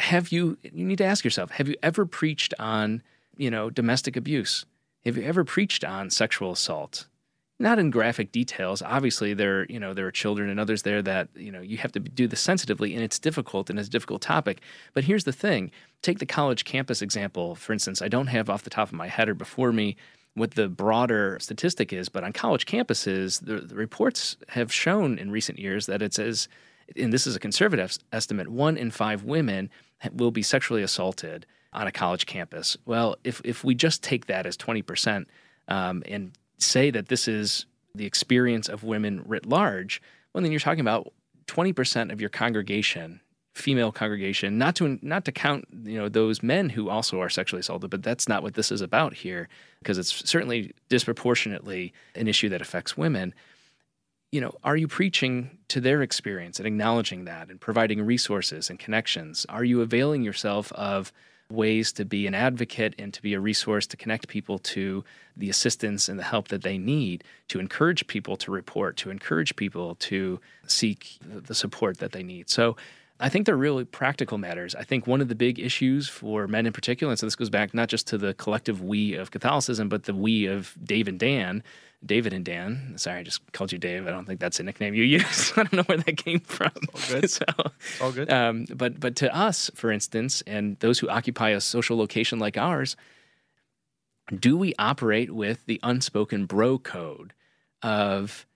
[0.00, 3.02] have you you need to ask yourself have you ever preached on
[3.36, 4.64] you know domestic abuse?
[5.04, 7.06] Have you ever preached on sexual assault?
[7.58, 8.82] Not in graphic details.
[8.82, 11.92] Obviously there you know there are children and others there that you know you have
[11.92, 14.60] to do this sensitively and it's difficult and it's a difficult topic.
[14.94, 15.70] But here's the thing.
[16.02, 17.54] Take the college campus example.
[17.54, 19.96] For instance i don't have off the top of my head or before me
[20.34, 25.30] what the broader statistic is but on college campuses the, the reports have shown in
[25.30, 26.48] recent years that it's as
[26.96, 29.70] and this is a conservative estimate, one in five women
[30.12, 32.76] will be sexually assaulted on a college campus.
[32.84, 35.26] Well, if, if we just take that as 20%
[35.68, 40.60] um, and say that this is the experience of women writ large, well, then you're
[40.60, 41.12] talking about
[41.46, 43.20] 20% of your congregation
[43.54, 47.60] female congregation not to not to count you know those men who also are sexually
[47.60, 49.48] assaulted but that's not what this is about here
[49.80, 53.34] because it's certainly disproportionately an issue that affects women
[54.32, 58.78] you know, are you preaching to their experience and acknowledging that and providing resources and
[58.78, 59.44] connections?
[59.48, 61.12] Are you availing yourself of
[61.50, 65.04] ways to be an advocate and to be a resource to connect people to
[65.36, 69.56] the assistance and the help that they need, to encourage people to report, to encourage
[69.56, 72.48] people to seek the support that they need?
[72.48, 72.76] So
[73.20, 74.74] I think they're really practical matters.
[74.74, 77.50] I think one of the big issues for men in particular, and so this goes
[77.50, 81.18] back not just to the collective we of Catholicism, but the we of Dave and
[81.20, 81.62] Dan,
[82.04, 82.94] David and Dan.
[82.96, 84.06] Sorry, I just called you Dave.
[84.06, 85.52] I don't think that's a nickname you use.
[85.56, 86.72] I don't know where that came from.
[86.94, 87.30] All good.
[87.38, 88.32] so, It's all good.
[88.32, 92.56] um, but but to us, for instance, and those who occupy a social location like
[92.56, 92.96] ours,
[94.38, 97.32] do we operate with the unspoken bro code
[97.82, 98.46] of,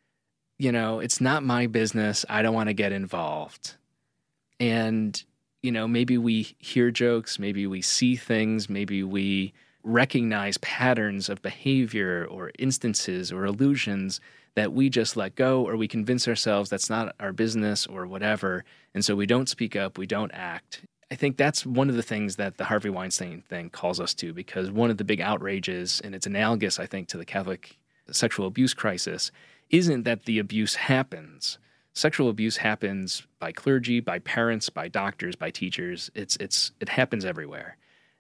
[0.59, 2.25] you know, it's not my business.
[2.29, 3.75] I don't want to get involved,
[4.65, 5.23] and
[5.63, 9.53] you know, maybe we hear jokes, maybe we see things, maybe we
[9.83, 14.21] recognize patterns of behavior or instances or illusions
[14.57, 18.65] that we just let go or we convince ourselves that's not our business or whatever.
[18.95, 20.83] And so we don't speak up, we don't act.
[21.11, 24.35] I think that's one of the things that the Harvey Weinstein thing calls us to
[24.35, 27.79] because one of the big outrages, and it's analogous, I think, to the Catholic
[28.11, 29.31] sexual abuse crisis,
[29.71, 31.59] isn't that the abuse happens.
[31.95, 36.11] Sexual abuse happens by clergy, by parents, by doctors, by teachers.
[36.15, 37.77] It's, it's, it happens everywhere.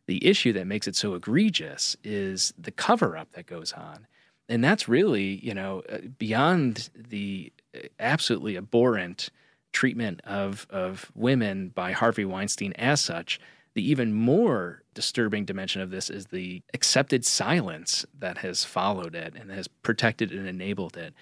[0.07, 4.07] The issue that makes it so egregious is the cover up that goes on.
[4.49, 9.31] And that's really, you know, uh, beyond the uh, absolutely abhorrent
[9.73, 13.41] treatment of, of women by Harvey Weinstein as such.
[13.75, 19.35] The even more disturbing dimension of this is the accepted silence that has followed it
[19.35, 21.13] and has protected and enabled it.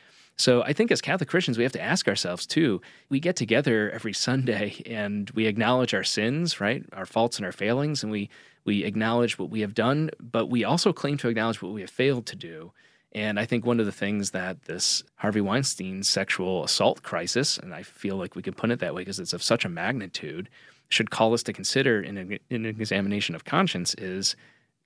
[0.42, 2.80] So I think as Catholic Christians, we have to ask ourselves too.
[3.08, 7.52] We get together every Sunday and we acknowledge our sins, right, our faults and our
[7.52, 8.28] failings, and we
[8.64, 11.90] we acknowledge what we have done, but we also claim to acknowledge what we have
[11.90, 12.72] failed to do.
[13.12, 17.72] And I think one of the things that this Harvey Weinstein sexual assault crisis, and
[17.72, 20.48] I feel like we can put it that way because it's of such a magnitude,
[20.88, 24.34] should call us to consider in, a, in an examination of conscience is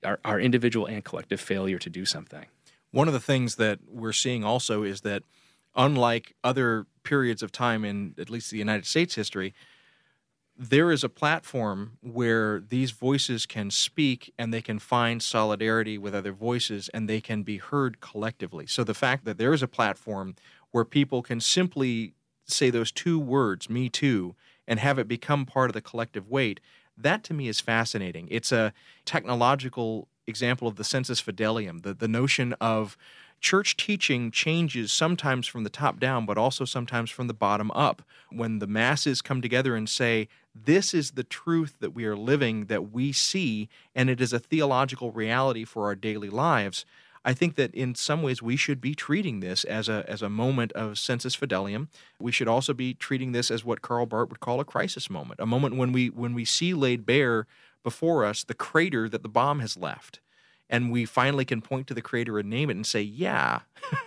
[0.04, 2.44] our, our individual and collective failure to do something.
[2.90, 5.22] One of the things that we're seeing also is that,
[5.76, 9.54] unlike other periods of time in at least the United States history,
[10.58, 16.14] there is a platform where these voices can speak and they can find solidarity with
[16.14, 18.66] other voices and they can be heard collectively.
[18.66, 20.34] So the fact that there is a platform
[20.70, 22.14] where people can simply
[22.46, 24.34] say those two words, me too,
[24.66, 26.60] and have it become part of the collective weight,
[26.96, 28.26] that to me is fascinating.
[28.30, 28.72] It's a
[29.04, 32.96] technological example of the sensus fidelium, the, the notion of
[33.40, 38.02] church teaching changes sometimes from the top down, but also sometimes from the bottom up.
[38.30, 42.66] When the masses come together and say, This is the truth that we are living,
[42.66, 46.84] that we see, and it is a theological reality for our daily lives.
[47.24, 50.28] I think that in some ways we should be treating this as a as a
[50.28, 51.88] moment of sensus fidelium.
[52.20, 55.40] We should also be treating this as what Karl Barth would call a crisis moment,
[55.40, 57.48] a moment when we when we see laid bare
[57.82, 60.20] before us the crater that the bomb has left
[60.68, 63.60] and we finally can point to the creator and name it and say, yeah,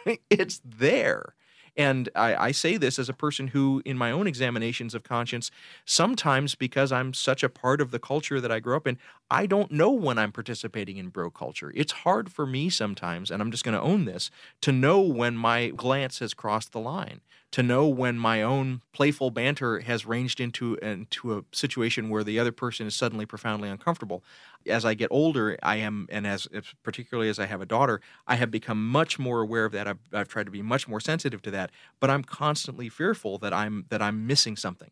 [0.30, 1.36] it's there.
[1.78, 5.50] And I, I, say this as a person who, in my own examinations of conscience,
[5.86, 8.98] sometimes because I'm such a part of the culture that I grew up in,
[9.32, 11.72] I don't know when I'm participating in bro culture.
[11.74, 14.30] It's hard for me sometimes, and I'm just going to own this,
[14.62, 17.22] to know when my glance has crossed the line,
[17.52, 22.38] to know when my own playful banter has ranged into, into a situation where the
[22.38, 24.24] other person is suddenly profoundly uncomfortable.
[24.68, 26.48] As I get older, I am, and as
[26.84, 29.88] particularly as I have a daughter, I have become much more aware of that.
[29.88, 33.54] I've, I've tried to be much more sensitive to that, but I'm constantly fearful that
[33.54, 34.92] I'm that I'm missing something.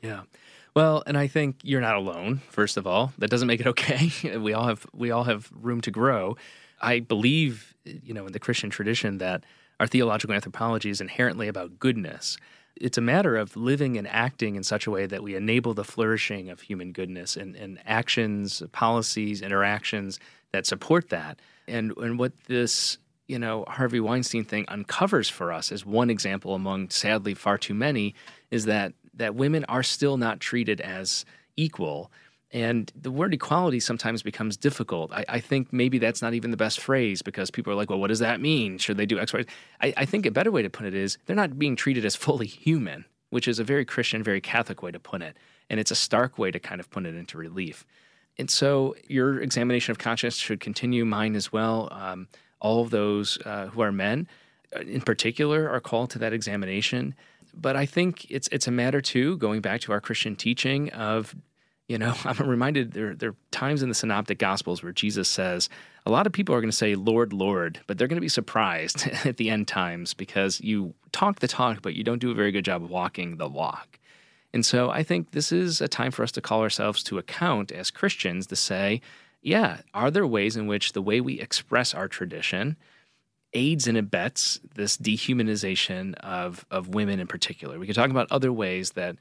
[0.00, 0.22] Yeah.
[0.74, 2.40] Well, and I think you're not alone.
[2.50, 4.10] First of all, that doesn't make it okay.
[4.38, 6.36] we all have we all have room to grow.
[6.80, 9.44] I believe, you know, in the Christian tradition that
[9.80, 12.36] our theological anthropology is inherently about goodness.
[12.76, 15.84] It's a matter of living and acting in such a way that we enable the
[15.84, 20.20] flourishing of human goodness and, and actions, policies, interactions
[20.52, 21.40] that support that.
[21.66, 26.54] And and what this you know Harvey Weinstein thing uncovers for us as one example
[26.54, 28.14] among sadly far too many
[28.50, 31.24] is that that women are still not treated as
[31.56, 32.10] equal.
[32.50, 35.12] And the word equality sometimes becomes difficult.
[35.12, 37.98] I, I, think maybe that's not even the best phrase because people are like, well,
[37.98, 38.78] what does that mean?
[38.78, 39.44] Should they do X, Y?
[39.82, 42.16] I, I think a better way to put it is they're not being treated as
[42.16, 45.36] fully human, which is a very Christian, very Catholic way to put it.
[45.68, 47.84] And it's a stark way to kind of put it into relief.
[48.38, 51.88] And so your examination of conscience should continue, mine as well.
[51.90, 52.28] Um,
[52.60, 54.26] all of those uh, who are men,
[54.74, 57.14] uh, in particular, are called to that examination
[57.54, 61.34] but I think it's it's a matter too, going back to our Christian teaching of,
[61.88, 65.68] you know, I'm reminded there there are times in the Synoptic Gospels where Jesus says
[66.06, 68.28] a lot of people are going to say Lord, Lord, but they're going to be
[68.28, 72.34] surprised at the end times because you talk the talk, but you don't do a
[72.34, 73.98] very good job of walking the walk.
[74.54, 77.70] And so I think this is a time for us to call ourselves to account
[77.70, 79.02] as Christians to say,
[79.42, 82.76] yeah, are there ways in which the way we express our tradition
[83.54, 87.78] aids and abets this dehumanization of, of women in particular.
[87.78, 89.16] We could talk about other ways that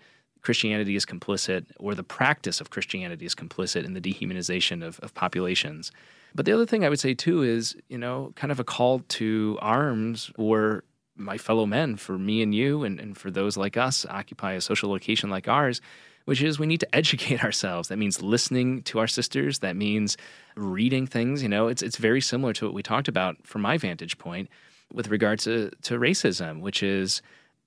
[0.48, 5.14] Christianity is complicit or the practice of Christianity is complicit in the dehumanization of, of
[5.14, 5.92] populations.
[6.34, 9.00] But the other thing I would say too is, you know, kind of a call
[9.00, 10.86] to arms or
[11.18, 14.62] my fellow men, for me and you, and, and for those like us, occupy a
[14.62, 15.82] social location like ours,
[16.24, 17.90] which is we need to educate ourselves.
[17.90, 19.60] That means listening to our sisters.
[19.60, 20.16] That means
[20.56, 21.44] reading things.
[21.44, 24.48] You know, it's it's very similar to what we talked about from my vantage point
[24.94, 27.22] with regard to to racism, which is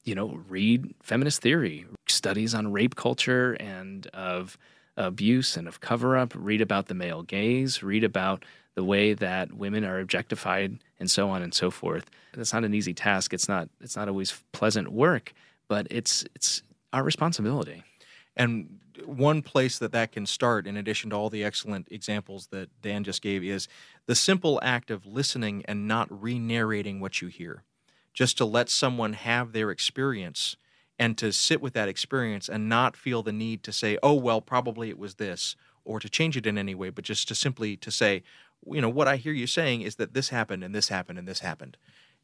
[0.05, 4.59] you know read feminist theory, studies on rape culture and of
[4.97, 6.33] abuse and of cover up.
[6.35, 7.83] Read about the male gaze.
[7.83, 8.45] Read about
[8.75, 12.11] the way that women are objectified and so on and so forth.
[12.35, 13.33] It's not an easy task.
[13.33, 15.33] It's not it's not always pleasant work,
[15.69, 17.83] but it's it's our responsibility.
[18.37, 22.69] And one place that that can start, in addition to all the excellent examples that
[22.83, 23.69] Dan just gave, is
[24.07, 27.65] the simple act of listening and not re narrating what you hear.
[28.13, 30.57] Just to let someone have their experience
[30.99, 34.41] and to sit with that experience and not feel the need to say, oh, well,
[34.41, 37.77] probably it was this, or to change it in any way, but just to simply
[37.77, 38.23] to say,
[38.67, 41.27] you know, what I hear you saying is that this happened and this happened and
[41.27, 41.77] this happened.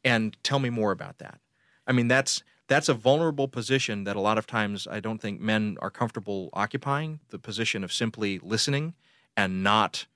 [0.05, 1.41] And tell me more about that.
[1.87, 5.41] I mean, that's that's a vulnerable position that a lot of times I don't think
[5.41, 8.95] men are comfortable occupying the position of simply listening
[9.37, 10.07] and not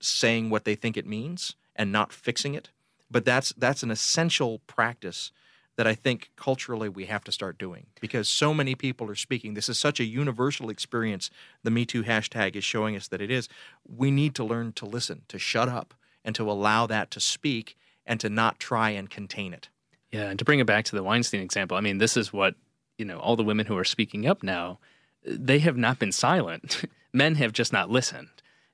[0.00, 2.70] saying what they think it means and not fixing it.
[3.12, 5.30] But that's that's an essential practice
[5.76, 9.54] that I think culturally we have to start doing because so many people are speaking.
[9.54, 11.30] This is such a universal experience.
[11.62, 13.48] The Me Too hashtag is showing us that it is.
[13.86, 15.94] We need to learn to listen, to shut up,
[16.24, 19.68] and to allow that to speak and to not try and contain it.
[20.10, 22.54] Yeah, and to bring it back to the Weinstein example, I mean, this is what,
[22.98, 24.78] you know, all the women who are speaking up now,
[25.24, 26.84] they have not been silent.
[27.14, 28.28] Men have just not listened.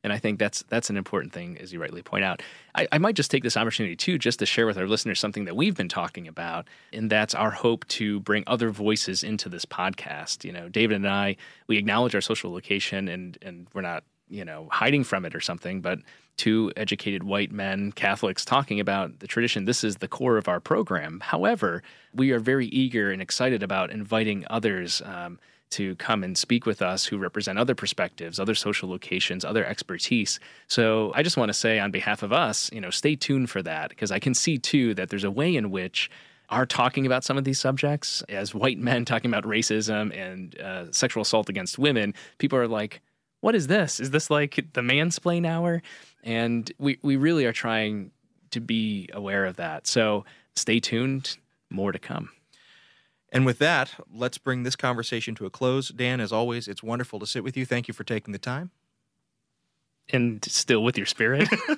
[0.08, 2.40] And I think that's that's an important thing, as you rightly point out.
[2.74, 5.44] I, I, might just take this opportunity too, just to share with our listeners something
[5.44, 9.66] that we've been talking about, and that's our hope to bring other voices into this
[9.66, 10.44] podcast.
[10.44, 11.36] You know, David and I,
[11.66, 15.42] we acknowledge our social location, and and we're not you know hiding from it or
[15.42, 15.98] something, but
[16.38, 19.66] two educated white men, Catholics, talking about the tradition.
[19.66, 21.20] This is the core of our program.
[21.20, 21.82] However,
[22.14, 25.02] we are very eager and excited about inviting others.
[25.04, 25.38] Um,
[25.70, 30.40] to come and speak with us who represent other perspectives, other social locations, other expertise.
[30.66, 33.62] So I just want to say on behalf of us, you know, stay tuned for
[33.62, 36.10] that because I can see too that there's a way in which
[36.50, 40.90] are talking about some of these subjects as white men talking about racism and uh,
[40.92, 42.14] sexual assault against women.
[42.38, 43.02] People are like,
[43.40, 44.00] "What is this?
[44.00, 45.82] Is this like the mansplain hour?"
[46.24, 48.12] And we we really are trying
[48.50, 49.86] to be aware of that.
[49.86, 50.24] So
[50.56, 51.36] stay tuned.
[51.70, 52.30] More to come.
[53.30, 55.88] And with that, let's bring this conversation to a close.
[55.88, 57.66] Dan, as always, it's wonderful to sit with you.
[57.66, 58.70] Thank you for taking the time.
[60.10, 61.48] And still with your spirit,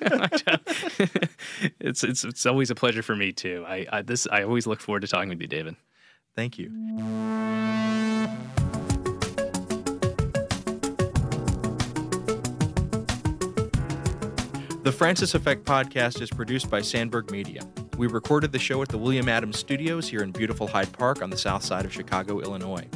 [1.81, 3.65] it's it's it's always a pleasure for me too.
[3.67, 5.75] I, I this I always look forward to talking with you, David.
[6.33, 6.71] Thank you.
[14.83, 17.61] The Francis Effect podcast is produced by Sandberg Media.
[17.99, 21.29] We recorded the show at the William Adams Studios here in beautiful Hyde Park on
[21.29, 22.87] the south side of Chicago, Illinois.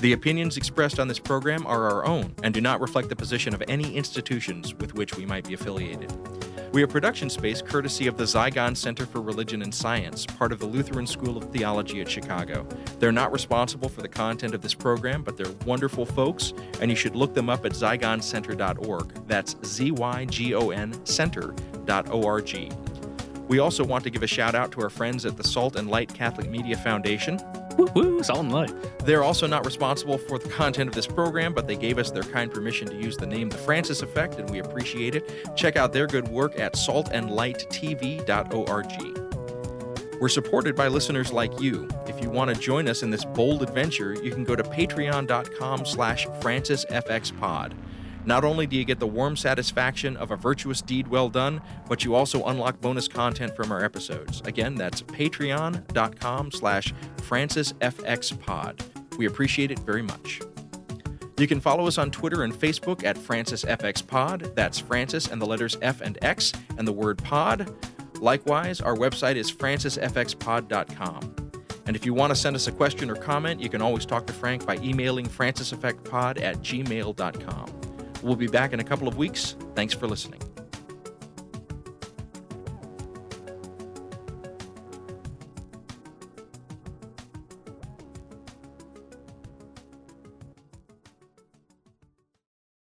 [0.00, 3.54] The opinions expressed on this program are our own and do not reflect the position
[3.54, 6.10] of any institutions with which we might be affiliated.
[6.76, 10.58] We are production space courtesy of the Zygon Center for Religion and Science, part of
[10.58, 12.68] the Lutheran School of Theology at Chicago.
[12.98, 16.52] They're not responsible for the content of this program, but they're wonderful folks,
[16.82, 19.26] and you should look them up at zygoncenter.org.
[19.26, 22.85] That's Z Y G O N center.org.
[23.48, 25.88] We also want to give a shout out to our friends at the Salt and
[25.88, 27.40] Light Catholic Media Foundation.
[27.76, 28.72] Woo woo, Salt and Light.
[29.04, 32.24] They're also not responsible for the content of this program, but they gave us their
[32.24, 35.56] kind permission to use the name The Francis Effect, and we appreciate it.
[35.56, 39.22] Check out their good work at saltandlighttv.org.
[40.18, 41.86] We're supported by listeners like you.
[42.06, 45.84] If you want to join us in this bold adventure, you can go to patreon.com
[45.84, 47.74] slash francisfxpod.
[48.26, 52.04] Not only do you get the warm satisfaction of a virtuous deed well done, but
[52.04, 54.42] you also unlock bonus content from our episodes.
[54.44, 59.16] Again, that's patreon.com slash francisfxpod.
[59.16, 60.42] We appreciate it very much.
[61.38, 64.54] You can follow us on Twitter and Facebook at FrancisFXPod.
[64.54, 67.72] That's Francis and the letters F and X and the word pod.
[68.20, 71.36] Likewise, our website is francisfxpod.com.
[71.86, 74.26] And if you want to send us a question or comment, you can always talk
[74.26, 77.95] to Frank by emailing franciseffectpod at gmail.com.
[78.22, 79.56] We'll be back in a couple of weeks.
[79.74, 80.40] Thanks for listening.